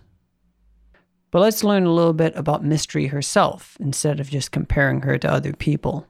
But 1.34 1.42
let's 1.42 1.64
learn 1.64 1.88
a 1.88 1.92
little 1.92 2.14
bit 2.14 2.36
about 2.36 2.64
Mystery 2.64 3.08
herself 3.08 3.76
instead 3.80 4.20
of 4.20 4.30
just 4.30 4.52
comparing 4.52 5.02
her 5.02 5.18
to 5.18 5.32
other 5.32 5.52
people. 5.52 6.06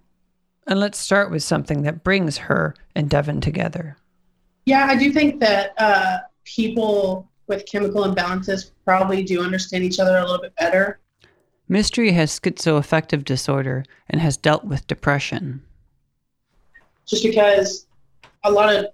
And 0.68 0.82
let's 0.82 1.00
start 1.00 1.32
with 1.32 1.42
something 1.42 1.84
that 1.84 2.04
brings 2.04 2.36
her 2.36 2.76
and 2.94 3.10
Devin 3.10 3.40
together. 3.40 3.96
Yeah, 4.66 4.86
I 4.90 4.98
do 4.98 5.14
think 5.14 5.40
that 5.40 5.76
uh, 5.78 6.18
people 6.44 7.32
with 7.48 7.66
chemical 7.66 8.04
imbalances 8.04 8.72
probably 8.84 9.24
do 9.24 9.42
understand 9.42 9.86
each 9.86 9.98
other 9.98 10.18
a 10.18 10.24
little 10.24 10.42
bit 10.42 10.54
better. 10.58 11.00
Mystery 11.70 12.12
has 12.12 12.38
schizoaffective 12.38 13.24
disorder 13.24 13.86
and 14.10 14.20
has 14.20 14.36
dealt 14.36 14.66
with 14.66 14.88
depression. 14.88 15.64
just 17.08 17.24
because 17.24 17.88
a 18.44 18.52
lot 18.52 18.76
of, 18.76 18.88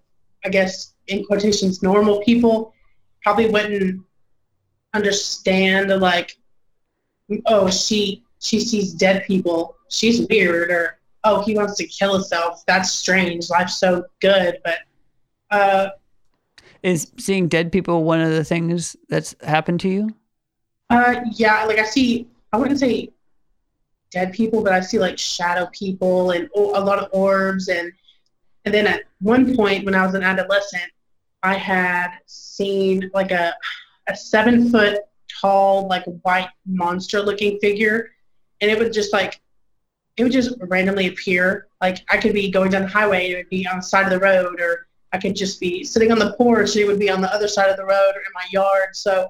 I 0.46 0.50
guess, 0.50 0.94
in 1.08 1.26
quotations, 1.26 1.82
normal 1.82 2.22
people 2.22 2.76
probably 3.24 3.50
wouldn't 3.50 4.04
understand 4.93 5.89
like, 6.02 6.38
oh, 7.45 7.69
she 7.69 8.23
she 8.39 8.60
sees 8.60 8.93
dead 8.93 9.23
people, 9.25 9.75
she's 9.89 10.25
weird, 10.30 10.71
or 10.71 10.99
oh, 11.23 11.41
he 11.41 11.56
wants 11.56 11.75
to 11.75 11.86
kill 11.86 12.13
himself. 12.13 12.63
That's 12.65 12.91
strange. 12.91 13.49
Life's 13.49 13.78
so 13.78 14.06
good, 14.21 14.60
but 14.63 14.78
uh, 15.52 15.89
Is 16.84 17.12
seeing 17.17 17.47
dead 17.47 17.71
people 17.71 18.04
one 18.04 18.21
of 18.21 18.32
the 18.32 18.43
things 18.43 18.95
that's 19.10 19.36
happened 19.43 19.80
to 19.82 19.89
you? 19.89 20.15
uh, 20.89 21.21
yeah, 21.34 21.65
like 21.65 21.80
I 21.80 21.84
see, 21.84 22.28
I 22.52 22.58
wouldn't 22.58 22.80
say 22.80 23.10
dead 24.12 24.34
people, 24.34 24.63
but 24.63 24.73
I 24.73 24.80
see 24.80 24.97
like 24.97 25.19
shadow 25.19 25.69
people 25.71 26.32
and 26.32 26.49
a 26.56 26.60
lot 26.60 26.99
of 26.99 27.10
orbs 27.12 27.67
and 27.67 27.91
and 28.65 28.73
then 28.73 28.88
at 28.88 29.04
one 29.21 29.56
point 29.56 29.86
when 29.86 29.95
I 29.95 30.06
was 30.06 30.15
an 30.15 30.23
adolescent, 30.23 30.91
I 31.43 31.54
had 31.54 32.12
seen 32.25 33.10
like 33.13 33.32
a 33.32 33.54
a 34.10 34.15
seven 34.15 34.69
foot 34.69 35.00
tall 35.41 35.88
like 35.88 36.04
white 36.24 36.50
monster 36.65 37.22
looking 37.22 37.60
figure, 37.60 38.12
and 38.62 38.69
it 38.69 38.78
would 38.78 38.93
just 38.93 39.13
like 39.13 39.39
it 40.17 40.24
would 40.24 40.32
just 40.32 40.54
randomly 40.62 41.08
appear. 41.08 41.67
Like 41.82 42.00
I 42.10 42.17
could 42.17 42.34
be 42.34 42.52
going 42.52 42.72
down 42.72 42.84
the 42.84 42.88
highway, 42.88 43.26
and 43.26 43.34
it 43.34 43.38
would 43.38 43.50
be 43.50 43.67
on 43.67 43.78
the 43.78 43.84
side 43.84 44.06
of 44.06 44.12
the 44.12 44.19
road, 44.19 44.60
or 44.60 44.88
I 45.13 45.17
could 45.17 45.36
just 45.36 45.60
be 45.60 45.84
sitting 45.84 46.12
on 46.12 46.19
the 46.19 46.34
porch, 46.34 46.76
and 46.76 46.84
it 46.84 46.88
would 46.88 47.00
be 47.00 47.10
on 47.10 47.22
the 47.22 47.34
other 47.34 47.48
side 47.48 47.69
of 47.69 47.78
the 47.78 47.86
road 47.86 48.12
or 48.15 48.19
in 48.19 48.34
my 48.34 48.45
yard. 48.52 48.95
So 48.95 49.28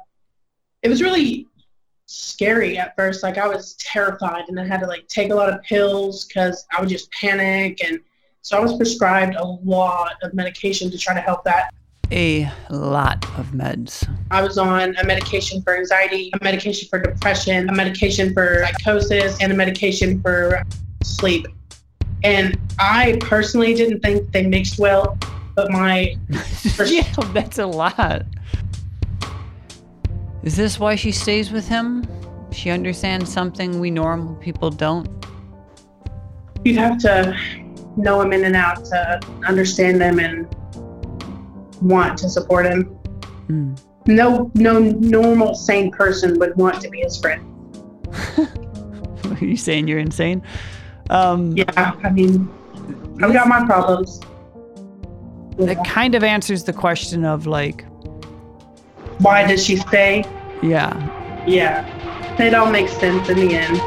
it 0.82 0.89
was 0.89 1.02
really 1.02 1.48
scary 2.06 2.78
at 2.78 2.96
first. 2.96 3.22
Like 3.22 3.38
I 3.38 3.48
was 3.48 3.76
terrified, 3.76 4.46
and 4.48 4.60
I 4.60 4.65
had 4.65 4.80
to 4.80 4.88
like 4.88 5.08
take 5.08 5.32
a 5.32 5.36
lot 5.36 5.54
of 5.54 5.62
pills 5.62 6.26
because 6.26 6.65
I 6.76 6.82
would 6.82 6.89
just 6.89 7.12
panic, 7.12 7.84
and 7.84 8.00
so 8.42 8.58
I 8.58 8.62
was 8.62 8.76
prescribed 8.78 9.36
a 9.36 9.46
lot 9.46 10.13
of 10.24 10.34
medication 10.34 10.89
to 10.89 10.98
try 10.98 11.13
to 11.13 11.22
help 11.22 11.44
that. 11.44 11.74
A 12.12 12.52
lot 12.72 13.24
of 13.38 13.48
meds. 13.52 14.10
I 14.32 14.41
was 14.41 14.58
on 14.58 14.95
a 14.98 15.06
medication 15.06 15.62
for 15.62 15.78
anxiety, 15.78 16.32
a 16.39 16.43
medication 16.43 16.88
for 16.89 17.00
depression, 17.00 17.69
a 17.69 17.74
medication 17.74 18.34
for 18.34 18.65
psychosis, 18.65 19.38
and 19.39 19.52
a 19.52 19.56
medication 19.56 20.19
for 20.22 20.63
sleep. 21.04 21.45
And 22.24 22.58
I 22.80 23.17
personally 23.22 23.76
didn't 23.76 24.00
think 24.00 24.32
they 24.32 24.45
mixed 24.45 24.80
well, 24.80 25.19
but 25.56 25.69
my 25.72 26.15
yeah, 26.86 27.08
that's 27.32 27.60
a 27.60 27.67
lot. 27.67 28.26
Is 30.41 30.56
this 30.56 30.80
why 30.80 30.95
she 30.95 31.12
stays 31.12 31.52
with 31.52 31.67
him? 31.67 32.08
She 32.52 32.72
understands 32.72 33.32
something 33.32 33.80
we 33.80 33.91
normal 33.91 34.34
people 34.36 34.72
don't. 34.72 35.08
you'd 36.63 36.78
have 36.78 36.98
to 37.00 37.38
know 37.98 38.22
him 38.22 38.34
in 38.34 38.45
and 38.45 38.56
out 38.56 38.84
to 38.86 39.19
understand 39.45 40.02
them 40.02 40.19
and 40.19 40.48
want 41.82 42.18
to 42.20 42.30
support 42.30 42.65
him. 42.65 42.84
Hmm. 43.48 43.76
No, 44.06 44.50
no 44.56 44.80
normal 44.80 45.54
sane 45.56 45.92
person 45.92 46.39
would 46.39 46.56
want 46.56 46.82
to 46.82 46.89
be 46.89 47.00
his 47.02 47.18
friend. 47.18 47.46
Are 49.26 49.38
you 49.46 49.58
saying 49.58 49.88
you're 49.88 50.00
insane? 50.00 50.42
Um, 51.10 51.56
Yeah, 51.56 51.65
I 52.04 52.10
mean, 52.10 52.50
I've 53.22 53.34
got 53.34 53.48
my 53.48 53.65
problems. 53.65 54.20
That 55.58 55.86
kind 55.86 56.15
of 56.15 56.24
answers 56.24 56.63
the 56.63 56.74
question 56.74 57.26
of 57.26 57.46
like, 57.46 57.86
Why 59.20 59.46
did 59.46 59.60
she 59.60 59.76
stay? 59.76 60.24
yeah, 60.63 61.46
Yeah, 61.46 61.86
it 62.39 62.54
all 62.54 62.72
makes 62.72 62.94
sense 62.94 63.30
in 63.30 63.38
the 63.38 63.56
end. 63.56 63.78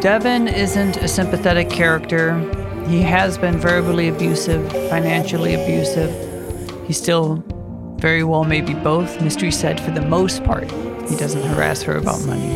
Devin 0.00 0.48
isn't 0.48 0.96
a 0.96 1.06
sympathetic 1.06 1.68
character. 1.68 2.38
He 2.88 3.02
has 3.02 3.36
been 3.36 3.58
verbally 3.58 4.08
abusive, 4.08 4.66
financially 4.88 5.52
abusive. 5.52 6.10
He's 6.86 6.96
still 6.96 7.44
very 7.98 8.24
well 8.24 8.44
maybe 8.44 8.72
both. 8.72 9.20
Mystery 9.20 9.50
said 9.50 9.78
for 9.78 9.90
the 9.90 10.00
most 10.00 10.42
part, 10.42 10.70
he 11.06 11.16
doesn't 11.16 11.42
harass 11.42 11.82
her 11.82 11.96
about 11.96 12.24
money. 12.24 12.48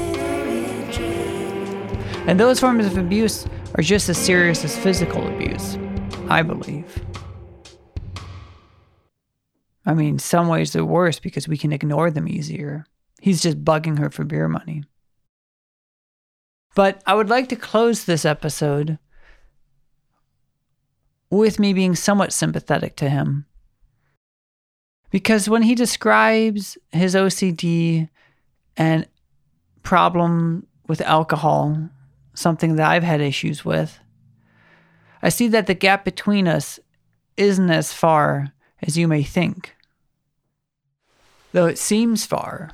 And 2.26 2.40
those 2.40 2.60
forms 2.60 2.86
of 2.86 2.96
abuse 2.96 3.46
are 3.74 3.82
just 3.82 4.08
as 4.08 4.16
serious 4.16 4.64
as 4.64 4.74
physical 4.74 5.26
abuse, 5.28 5.76
I 6.30 6.40
believe. 6.40 7.04
I 9.84 9.92
mean, 9.92 10.18
some 10.18 10.48
ways 10.48 10.72
they're 10.72 10.82
worse 10.82 11.20
because 11.20 11.46
we 11.46 11.58
can 11.58 11.74
ignore 11.74 12.10
them 12.10 12.26
easier. 12.26 12.86
He's 13.20 13.42
just 13.42 13.62
bugging 13.62 13.98
her 13.98 14.08
for 14.08 14.24
beer 14.24 14.48
money. 14.48 14.84
But 16.74 17.02
I 17.06 17.14
would 17.14 17.28
like 17.28 17.48
to 17.50 17.56
close 17.56 18.04
this 18.04 18.24
episode 18.24 18.98
with 21.30 21.58
me 21.58 21.72
being 21.72 21.94
somewhat 21.94 22.32
sympathetic 22.32 22.96
to 22.96 23.08
him. 23.08 23.46
Because 25.10 25.48
when 25.48 25.62
he 25.62 25.74
describes 25.74 26.76
his 26.90 27.14
OCD 27.14 28.08
and 28.76 29.06
problem 29.84 30.66
with 30.88 31.00
alcohol, 31.02 31.88
something 32.34 32.76
that 32.76 32.90
I've 32.90 33.04
had 33.04 33.20
issues 33.20 33.64
with, 33.64 34.00
I 35.22 35.28
see 35.28 35.48
that 35.48 35.66
the 35.66 35.74
gap 35.74 36.04
between 36.04 36.48
us 36.48 36.80
isn't 37.36 37.70
as 37.70 37.92
far 37.92 38.52
as 38.82 38.98
you 38.98 39.06
may 39.06 39.22
think. 39.22 39.74
Though 41.52 41.66
it 41.66 41.78
seems 41.78 42.26
far, 42.26 42.72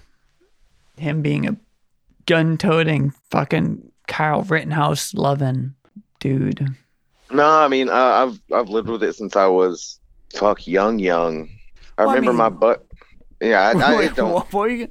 him 0.97 1.21
being 1.21 1.47
a 1.47 1.57
gun 2.27 2.57
toting 2.57 3.13
fucking 3.31 3.90
Kyle 4.11 4.43
Rittenhouse 4.43 5.15
loving 5.15 5.75
dude. 6.19 6.67
No, 7.31 7.49
I 7.49 7.69
mean 7.69 7.89
I, 7.89 8.25
I've 8.25 8.41
I've 8.53 8.69
lived 8.69 8.89
with 8.89 9.03
it 9.03 9.15
since 9.15 9.37
I 9.37 9.47
was 9.47 9.99
fuck 10.35 10.67
young, 10.67 10.99
young. 10.99 11.49
I 11.97 12.03
Well, 12.03 12.11
I 12.11 12.15
remember 12.17 12.33
my 12.35 12.49
butt. 12.51 12.87
Yeah, 13.41 13.73
I, 13.75 13.79
I 13.95 13.97
Wait, 13.99 14.15
don't. 14.17 14.33
what, 14.33 14.53
were 14.53 14.69
you, 14.69 14.89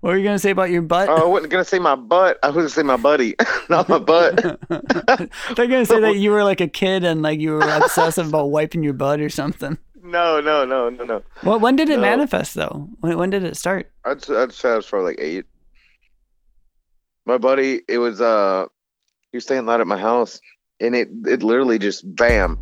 what 0.00 0.10
were 0.10 0.16
you 0.18 0.24
gonna 0.24 0.38
say 0.40 0.50
about 0.50 0.70
your 0.70 0.82
butt? 0.82 1.08
Oh, 1.08 1.14
I 1.16 1.24
wasn't 1.24 1.52
gonna 1.52 1.64
say 1.64 1.78
my 1.78 1.94
butt. 1.94 2.38
I 2.42 2.48
was 2.48 2.56
gonna 2.56 2.68
say 2.68 2.82
my 2.82 2.96
buddy, 2.96 3.36
not 3.68 3.88
my 3.88 3.98
butt. 3.98 4.36
They're 4.68 5.66
gonna 5.68 5.86
say 5.86 6.00
that 6.00 6.16
you 6.16 6.30
were 6.32 6.42
like 6.44 6.60
a 6.60 6.68
kid 6.68 7.04
and 7.04 7.22
like 7.22 7.38
you 7.40 7.52
were 7.52 7.60
obsessive 7.68 8.28
about 8.28 8.46
wiping 8.50 8.82
your 8.82 8.92
butt 8.94 9.20
or 9.20 9.28
something. 9.28 9.78
No, 10.02 10.40
no, 10.40 10.64
no, 10.64 10.88
no, 10.88 11.04
no. 11.04 11.22
Well, 11.42 11.58
when 11.60 11.74
did 11.76 11.88
it 11.90 11.96
No. 11.96 12.02
manifest 12.02 12.54
though? 12.54 12.88
When, 13.00 13.18
when 13.18 13.30
did 13.30 13.44
it 13.44 13.56
start? 13.56 13.90
I'd 14.04 14.18
s- 14.18 14.30
I'd 14.30 14.52
say 14.52 14.70
I 14.70 14.76
was 14.76 14.86
probably 14.86 15.12
like 15.12 15.20
eight. 15.20 15.44
My 17.26 17.38
buddy, 17.38 17.82
it 17.88 17.98
was 17.98 18.20
uh, 18.20 18.66
he 19.32 19.36
was 19.36 19.44
staying 19.44 19.68
out 19.68 19.80
at 19.80 19.86
my 19.86 19.98
house, 19.98 20.40
and 20.80 20.94
it 20.94 21.08
it 21.26 21.42
literally 21.42 21.78
just 21.78 22.14
bam. 22.16 22.58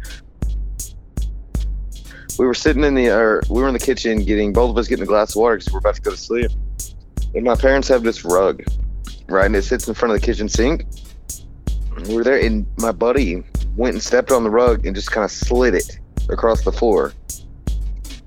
we 2.39 2.47
were 2.47 2.55
sitting 2.55 2.85
in 2.85 2.95
the 2.95 3.09
or 3.09 3.43
we 3.49 3.61
were 3.61 3.69
in 3.69 3.75
the 3.75 3.81
kitchen 3.81 4.25
getting 4.25 4.53
both 4.53 4.71
of 4.71 4.79
us 4.79 4.89
getting 4.89 5.05
a 5.05 5.07
glass 5.07 5.31
of 5.31 5.37
water 5.41 5.57
because 5.57 5.73
we're 5.73 5.79
about 5.79 5.95
to 5.95 6.03
go 6.03 6.11
to 6.11 6.17
sleep. 6.17 6.51
And 7.35 7.45
my 7.45 7.55
parents 7.55 7.89
have 7.89 8.03
this 8.03 8.25
rug, 8.25 8.63
right? 9.29 9.47
And 9.47 9.57
it 9.57 9.63
sits 9.63 9.87
in 9.89 9.95
front 9.95 10.15
of 10.15 10.21
the 10.21 10.27
kitchen 10.27 10.49
sink. 10.49 10.87
We 12.09 12.15
were 12.15 12.25
there, 12.25 12.39
and 12.39 12.67
my 12.79 12.93
buddy 12.93 13.45
went 13.77 13.95
and 13.95 14.03
stepped 14.03 14.31
on 14.31 14.45
the 14.45 14.51
rug 14.51 14.87
and 14.87 14.95
just 14.95 15.11
kind 15.11 15.25
of 15.25 15.31
slid 15.31 15.75
it 15.75 15.99
across 16.29 16.63
the 16.65 16.73
floor. 16.73 17.13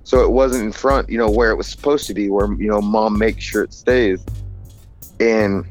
So 0.04 0.23
it 0.23 0.32
wasn't 0.32 0.63
in 0.63 0.71
front, 0.71 1.10
you 1.10 1.17
know, 1.17 1.30
where 1.30 1.52
it 1.52 1.56
was 1.56 1.67
supposed 1.67 2.08
to 2.08 2.13
be, 2.13 2.30
where 2.30 2.52
you 2.54 2.69
know, 2.69 2.82
mom 2.82 3.17
makes 3.17 3.43
sure 3.43 3.63
it 3.63 3.73
stays. 3.73 4.23
And 5.19 5.65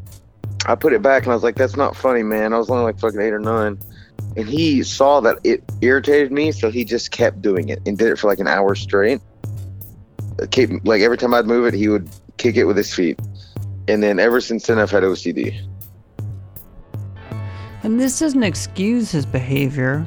I 0.67 0.75
put 0.75 0.93
it 0.93 1.03
back, 1.03 1.23
and 1.23 1.33
I 1.33 1.35
was 1.35 1.45
like, 1.45 1.57
"That's 1.57 1.77
not 1.77 1.97
funny, 1.97 2.23
man." 2.23 2.53
I 2.53 2.59
was 2.59 2.71
only 2.71 2.85
like 2.85 2.99
fucking 2.99 3.21
eight 3.21 3.33
or 3.33 3.39
nine 3.39 3.79
and 4.37 4.49
he 4.49 4.83
saw 4.83 5.21
that 5.21 5.39
it 5.45 5.65
irritated 5.81 6.31
me, 6.31 6.53
so 6.53 6.71
he 6.71 6.85
just 6.85 7.11
kept 7.11 7.41
doing 7.41 7.71
it 7.71 7.81
and 7.87 7.97
did 7.97 8.09
it 8.09 8.19
for 8.19 8.29
like 8.29 8.39
an 8.39 8.47
hour 8.47 8.75
straight. 8.75 9.21
Keep, 10.51 10.85
like 10.87 11.01
every 11.01 11.17
time 11.17 11.33
I'd 11.33 11.47
move 11.47 11.65
it, 11.67 11.73
he 11.73 11.89
would 11.89 12.09
kick 12.37 12.57
it 12.57 12.65
with 12.65 12.77
his 12.77 12.93
feet, 12.93 13.19
and 13.89 14.03
then 14.03 14.19
ever 14.19 14.41
since 14.41 14.67
then, 14.67 14.79
I've 14.79 14.91
had 14.91 15.03
OCD. 15.03 15.59
And 17.83 17.99
this 17.99 18.19
doesn't 18.19 18.43
excuse 18.43 19.11
his 19.11 19.25
behavior, 19.25 20.07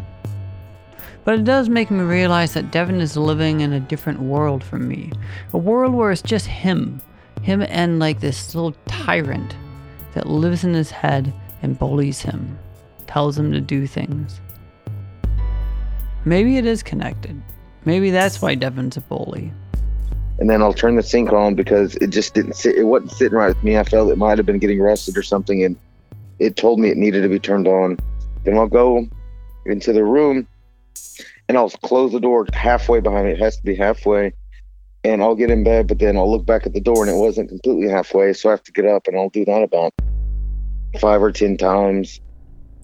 but 1.24 1.34
it 1.34 1.44
does 1.44 1.70
make 1.70 1.90
me 1.90 2.02
realize 2.02 2.54
that 2.54 2.72
Devin 2.72 3.02
is 3.02 3.18
living 3.18 3.62
in 3.62 3.74
a 3.74 3.80
different 3.80 4.20
world 4.20 4.64
from 4.64 4.88
me. 4.88 5.12
A 5.54 5.58
world 5.58 5.94
where 5.94 6.12
it's 6.12 6.22
just 6.22 6.46
him. 6.46 7.02
Him 7.42 7.64
and 7.64 8.00
like 8.00 8.20
this 8.20 8.54
little 8.54 8.76
tyrant 8.86 9.56
that 10.14 10.28
lives 10.28 10.64
in 10.64 10.74
his 10.74 10.92
head 10.92 11.34
and 11.62 11.78
bullies 11.78 12.22
him 12.22 12.58
tells 13.08 13.38
him 13.38 13.52
to 13.52 13.60
do 13.60 13.88
things. 13.88 14.40
Maybe 16.26 16.58
it 16.58 16.66
is 16.66 16.84
connected. 16.84 17.42
Maybe 17.86 18.12
that's 18.12 18.42
why 18.42 18.56
Devin's 18.56 18.98
a 18.98 19.02
bully. 19.02 19.52
And 20.38 20.50
then 20.50 20.62
I'll 20.62 20.74
turn 20.74 20.96
the 20.96 21.04
sink 21.04 21.34
on 21.34 21.56
because 21.56 21.96
it 21.96 22.12
just 22.12 22.34
didn't 22.34 22.54
sit. 22.54 22.76
It 22.76 22.84
wasn't 22.84 23.12
sitting 23.12 23.38
right 23.38 23.48
with 23.48 23.64
me. 23.64 23.78
I 23.78 23.84
felt 23.84 24.12
it 24.12 24.18
might 24.18 24.38
have 24.38 24.46
been 24.46 24.60
getting 24.60 24.80
rusted 24.80 25.18
or 25.18 25.24
something, 25.24 25.64
and 25.64 25.76
it 26.38 26.56
told 26.56 26.80
me 26.80 26.90
it 26.90 26.98
needed 26.98 27.24
to 27.24 27.30
be 27.30 27.40
turned 27.40 27.68
on. 27.68 27.98
Then 28.44 28.58
I'll 28.58 28.68
go 28.68 29.08
into 29.66 29.92
the 29.92 30.04
room 30.04 30.48
and 31.48 31.58
I'll 31.58 31.70
close 31.70 32.12
the 32.12 32.20
door 32.20 32.46
halfway 32.54 33.00
behind 33.00 33.26
me. 33.26 33.34
It 33.34 33.40
has 33.40 33.58
to 33.58 33.64
be 33.64 33.76
halfway. 33.76 34.34
And 35.04 35.22
I'll 35.22 35.36
get 35.36 35.50
in 35.50 35.64
bed, 35.64 35.88
but 35.88 36.00
then 36.00 36.18
I'll 36.18 36.30
look 36.30 36.46
back 36.46 36.66
at 36.66 36.74
the 36.74 36.82
door 36.82 37.06
and 37.06 37.14
it 37.14 37.18
wasn't 37.18 37.50
completely 37.50 37.88
halfway. 37.88 38.34
So 38.34 38.50
I 38.50 38.52
have 38.52 38.64
to 38.64 38.72
get 38.72 38.86
up 38.86 39.08
and 39.08 39.18
I'll 39.18 39.30
do 39.30 39.46
that 39.46 39.64
about 39.64 39.94
five 41.00 41.22
or 41.22 41.32
10 41.32 41.58
times. 41.58 42.20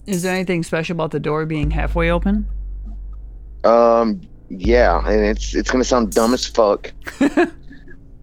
Is 0.06 0.22
there 0.22 0.34
anything 0.34 0.62
special 0.62 0.94
about 0.94 1.10
the 1.10 1.20
door 1.20 1.44
being 1.46 1.70
halfway 1.70 2.10
open? 2.10 2.46
Um, 3.64 4.20
yeah, 4.48 5.04
and 5.06 5.24
it's 5.24 5.54
it's 5.54 5.70
gonna 5.70 5.84
sound 5.84 6.12
dumb 6.12 6.32
as 6.32 6.46
fuck. 6.46 6.92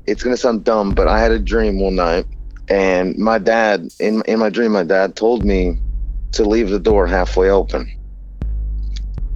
it's 0.06 0.24
gonna 0.24 0.38
sound 0.38 0.64
dumb, 0.64 0.94
but 0.94 1.08
I 1.08 1.20
had 1.20 1.32
a 1.32 1.40
dream 1.40 1.80
one 1.82 1.96
night, 1.96 2.26
and 2.70 3.18
my 3.18 3.38
dad 3.40 3.90
in 4.00 4.24
in 4.26 4.40
my 4.40 4.50
dream, 4.50 4.72
my 4.72 4.84
dad 4.84 5.18
told 5.18 5.44
me 5.44 5.78
to 6.32 6.44
leave 6.44 6.70
the 6.70 6.80
door 6.80 7.06
halfway 7.06 7.50
open, 7.50 7.92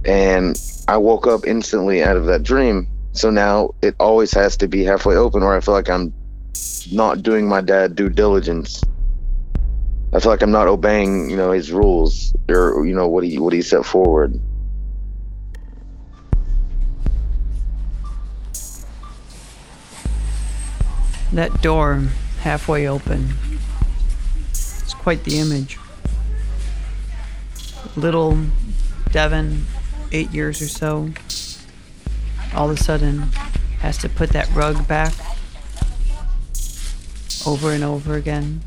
and 0.06 0.58
I 0.88 0.96
woke 0.96 1.26
up 1.26 1.46
instantly 1.46 2.02
out 2.02 2.16
of 2.16 2.24
that 2.26 2.42
dream. 2.42 2.88
So 3.18 3.30
now 3.30 3.74
it 3.82 3.96
always 3.98 4.32
has 4.34 4.56
to 4.58 4.68
be 4.68 4.84
halfway 4.84 5.16
open, 5.16 5.42
or 5.42 5.56
I 5.56 5.58
feel 5.58 5.74
like 5.74 5.90
I'm 5.90 6.14
not 6.92 7.24
doing 7.24 7.48
my 7.48 7.60
dad 7.60 7.96
due 7.96 8.08
diligence. 8.08 8.80
I 10.12 10.20
feel 10.20 10.30
like 10.30 10.40
I'm 10.40 10.52
not 10.52 10.68
obeying, 10.68 11.28
you 11.28 11.36
know, 11.36 11.50
his 11.50 11.72
rules 11.72 12.32
or 12.48 12.86
you 12.86 12.94
know 12.94 13.08
what 13.08 13.24
he 13.24 13.40
what 13.40 13.52
he 13.52 13.60
set 13.60 13.84
forward. 13.84 14.40
That 21.32 21.60
door 21.60 22.04
halfway 22.42 22.86
open. 22.86 23.30
It's 24.50 24.94
quite 24.94 25.24
the 25.24 25.40
image. 25.40 25.76
Little 27.96 28.38
Devin, 29.10 29.66
eight 30.12 30.30
years 30.30 30.62
or 30.62 30.68
so, 30.68 31.10
all 32.54 32.70
of 32.70 32.78
a 32.78 32.82
sudden 32.82 33.20
has 33.80 33.98
to 33.98 34.08
put 34.08 34.30
that 34.30 34.52
rug 34.54 34.86
back 34.88 35.12
over 37.46 37.72
and 37.72 37.84
over 37.84 38.14
again. 38.14 38.60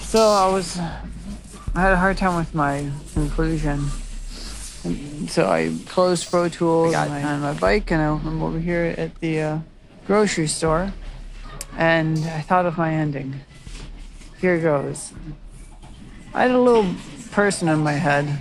So 0.00 0.20
I 0.20 0.48
was, 0.48 0.78
I 0.78 1.80
had 1.80 1.92
a 1.92 1.96
hard 1.96 2.16
time 2.16 2.36
with 2.36 2.54
my 2.54 2.90
conclusion. 3.14 3.86
And 4.84 5.30
so 5.30 5.46
I 5.50 5.74
closed 5.86 6.30
Pro 6.30 6.48
Tools 6.48 6.94
on 6.94 7.08
my, 7.08 7.22
on 7.22 7.40
my 7.40 7.54
bike 7.54 7.90
and 7.90 8.00
I, 8.00 8.06
I'm 8.06 8.42
over 8.42 8.60
here 8.60 8.94
at 8.96 9.18
the 9.20 9.40
uh, 9.40 9.58
grocery 10.06 10.46
store 10.46 10.92
and 11.76 12.18
I 12.18 12.40
thought 12.42 12.66
of 12.66 12.78
my 12.78 12.94
ending. 12.94 13.40
Here 14.40 14.58
goes. 14.58 15.12
I 16.32 16.42
had 16.42 16.50
a 16.50 16.60
little 16.60 16.94
person 17.30 17.68
in 17.68 17.80
my 17.80 17.94
head 17.94 18.38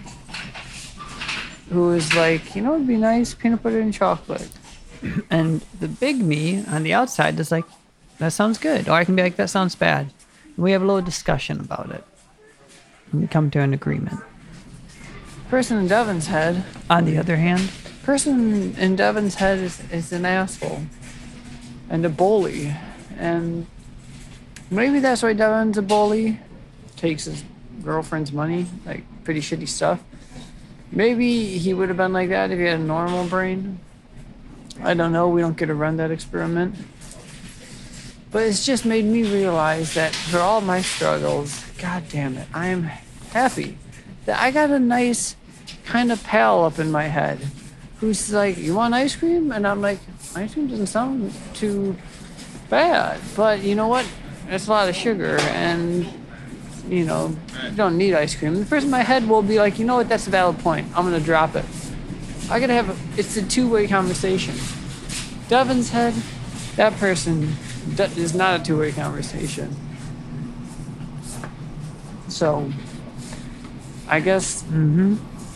who 1.73 1.87
was 1.87 2.13
like, 2.13 2.55
you 2.55 2.61
know, 2.61 2.75
it'd 2.75 2.87
be 2.87 2.97
nice 2.97 3.33
peanut 3.33 3.63
butter 3.63 3.79
and 3.79 3.93
chocolate. 3.93 4.49
And 5.29 5.61
the 5.81 5.89
big 5.89 6.21
me 6.21 6.63
on 6.67 6.83
the 6.83 6.93
outside 6.93 7.37
is 7.39 7.51
like, 7.51 7.65
that 8.19 8.31
sounds 8.31 8.57
good. 8.57 8.87
Or 8.87 8.93
I 8.93 9.03
can 9.03 9.15
be 9.15 9.23
like, 9.23 9.35
that 9.35 9.49
sounds 9.49 9.75
bad. 9.75 10.13
We 10.55 10.71
have 10.71 10.81
a 10.81 10.85
little 10.85 11.01
discussion 11.01 11.59
about 11.59 11.91
it. 11.91 12.05
And 13.11 13.21
we 13.21 13.27
come 13.27 13.51
to 13.51 13.59
an 13.59 13.73
agreement. 13.73 14.21
Person 15.49 15.77
in 15.77 15.87
Devin's 15.87 16.27
head, 16.27 16.63
on 16.89 17.03
the 17.03 17.17
other 17.17 17.35
hand, 17.35 17.69
person 18.03 18.75
in 18.77 18.95
Devin's 18.95 19.35
head 19.35 19.59
is, 19.59 19.81
is 19.91 20.13
an 20.13 20.25
asshole 20.25 20.83
and 21.89 22.05
a 22.05 22.09
bully. 22.09 22.73
And 23.17 23.67
maybe 24.71 24.99
that's 24.99 25.21
why 25.21 25.33
Devin's 25.33 25.77
a 25.77 25.81
bully. 25.81 26.39
Takes 26.95 27.25
his 27.25 27.43
girlfriend's 27.83 28.31
money, 28.31 28.67
like 28.85 29.03
pretty 29.25 29.41
shitty 29.41 29.67
stuff. 29.67 30.01
Maybe 30.95 31.57
he 31.57 31.73
would 31.73 31.89
have 31.89 31.97
been 31.97 32.13
like 32.13 32.29
that 32.29 32.51
if 32.51 32.59
he 32.59 32.65
had 32.65 32.79
a 32.79 32.83
normal 32.83 33.27
brain. 33.27 33.79
I 34.83 34.93
don't 34.93 35.11
know. 35.11 35.27
We 35.27 35.41
don't 35.41 35.57
get 35.57 35.65
to 35.65 35.73
run 35.73 35.97
that 35.97 36.11
experiment. 36.11 36.75
But 38.31 38.43
it's 38.43 38.65
just 38.65 38.85
made 38.85 39.05
me 39.05 39.23
realize 39.23 39.95
that 39.95 40.13
for 40.15 40.39
all 40.39 40.61
my 40.61 40.81
struggles, 40.81 41.65
god 41.79 42.03
damn 42.09 42.37
it, 42.37 42.47
I 42.53 42.67
am 42.67 42.83
happy 43.31 43.77
that 44.25 44.39
I 44.39 44.51
got 44.51 44.69
a 44.69 44.79
nice 44.79 45.35
kind 45.85 46.11
of 46.11 46.23
pal 46.23 46.63
up 46.63 46.77
in 46.77 46.91
my 46.91 47.05
head 47.05 47.39
who's 47.97 48.31
like, 48.31 48.57
You 48.57 48.75
want 48.75 48.93
ice 48.93 49.15
cream? 49.15 49.51
And 49.51 49.65
I'm 49.65 49.81
like, 49.81 49.99
Ice 50.35 50.53
cream 50.53 50.67
doesn't 50.67 50.87
sound 50.87 51.33
too 51.53 51.95
bad. 52.69 53.19
But 53.35 53.63
you 53.63 53.75
know 53.75 53.87
what? 53.87 54.05
It's 54.47 54.67
a 54.67 54.71
lot 54.71 54.89
of 54.89 54.95
sugar 54.95 55.39
and 55.39 56.05
you 56.89 57.05
know, 57.05 57.35
you 57.69 57.75
don't 57.75 57.97
need 57.97 58.13
ice 58.13 58.35
cream. 58.35 58.55
The 58.59 58.65
person 58.65 58.87
in 58.87 58.91
my 58.91 59.01
head 59.03 59.27
will 59.27 59.41
be 59.41 59.57
like, 59.59 59.79
you 59.79 59.85
know 59.85 59.95
what, 59.95 60.09
that's 60.09 60.27
a 60.27 60.29
valid 60.29 60.59
point. 60.59 60.87
I'm 60.95 61.03
gonna 61.05 61.19
drop 61.19 61.55
it. 61.55 61.65
I 62.49 62.59
gotta 62.59 62.73
have 62.73 62.89
a, 62.89 63.19
it's 63.19 63.37
a 63.37 63.41
two-way 63.47 63.87
conversation. 63.87 64.55
Devin's 65.47 65.89
head, 65.89 66.13
that 66.75 66.93
person 66.97 67.55
that 67.95 68.17
is 68.17 68.33
not 68.35 68.59
a 68.59 68.63
two-way 68.63 68.91
conversation. 68.91 69.75
So, 72.27 72.71
I 74.07 74.19
guess 74.19 74.63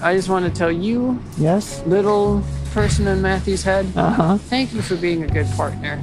I 0.02 0.16
just 0.16 0.30
want 0.30 0.46
to 0.46 0.52
tell 0.52 0.72
you, 0.72 1.20
Yes. 1.38 1.82
little 1.86 2.44
person 2.72 3.08
in 3.08 3.22
Matthew's 3.22 3.64
head, 3.64 3.86
Uh 3.96 4.10
huh. 4.12 4.38
thank 4.38 4.74
you 4.74 4.82
for 4.82 4.96
being 4.96 5.24
a 5.24 5.28
good 5.28 5.48
partner. 5.56 6.02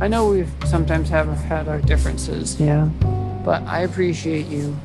I 0.00 0.08
know 0.08 0.28
we've 0.28 0.50
sometimes 0.66 1.08
have 1.10 1.28
had 1.44 1.68
our 1.68 1.80
differences, 1.80 2.58
Yeah. 2.60 2.88
But 3.44 3.62
I 3.62 3.80
appreciate 3.80 4.46
you 4.46 4.76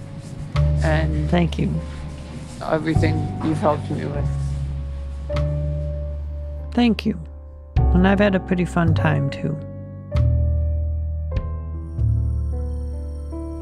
and 0.84 1.30
Thank 1.30 1.58
you. 1.58 1.74
everything 2.64 3.16
you've 3.44 3.58
helped 3.60 3.90
me 3.92 4.06
with. 4.06 4.28
Thank 6.74 7.06
you. 7.06 7.20
And 7.78 8.08
I've 8.08 8.20
had 8.20 8.36
a 8.36 8.40
pretty 8.40 8.66
fun 8.66 8.94
time 8.94 9.30
too. 9.30 9.56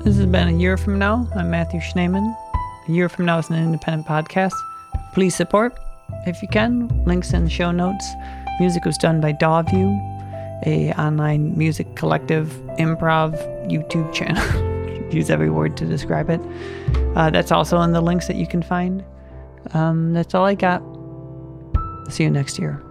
This 0.03 0.17
has 0.17 0.26
been 0.26 0.49
a 0.49 0.57
year 0.57 0.76
from 0.76 0.99
now. 0.99 1.28
I'm 1.36 1.49
Matthew 1.49 1.80
Schneeman. 1.80 2.36
A 2.88 2.91
year 2.91 3.07
from 3.07 3.26
now 3.26 3.38
is 3.38 3.49
an 3.49 3.55
independent 3.55 4.05
podcast. 4.05 4.51
Please 5.13 5.34
support 5.36 5.74
if 6.28 6.41
you 6.41 6.47
can. 6.49 6.89
Links 7.05 7.32
in 7.34 7.45
the 7.45 7.49
show 7.49 7.72
notes. 7.72 8.05
Music 8.59 8.84
was 8.84 8.97
done 8.97 9.22
by 9.22 9.32
Dawview, 9.34 9.97
a 10.65 10.91
online 10.93 11.57
music 11.57 11.95
collective 11.95 12.47
improv 12.78 13.32
YouTube 13.70 14.13
channel. 14.13 14.43
Use 15.14 15.30
every 15.30 15.49
word 15.49 15.78
to 15.78 15.86
describe 15.86 16.30
it. 16.30 16.41
Uh, 17.16 17.30
that's 17.30 17.51
also 17.51 17.80
in 17.82 17.91
the 17.91 18.01
links 18.01 18.28
that 18.28 18.36
you 18.36 18.47
can 18.47 18.61
find. 18.61 19.03
Um, 19.74 20.14
that's 20.14 20.34
all 20.34 20.45
I 20.45 20.55
got. 20.55 20.82
See 22.09 22.24
you 22.24 22.30
next 22.30 22.59
year. 22.59 22.82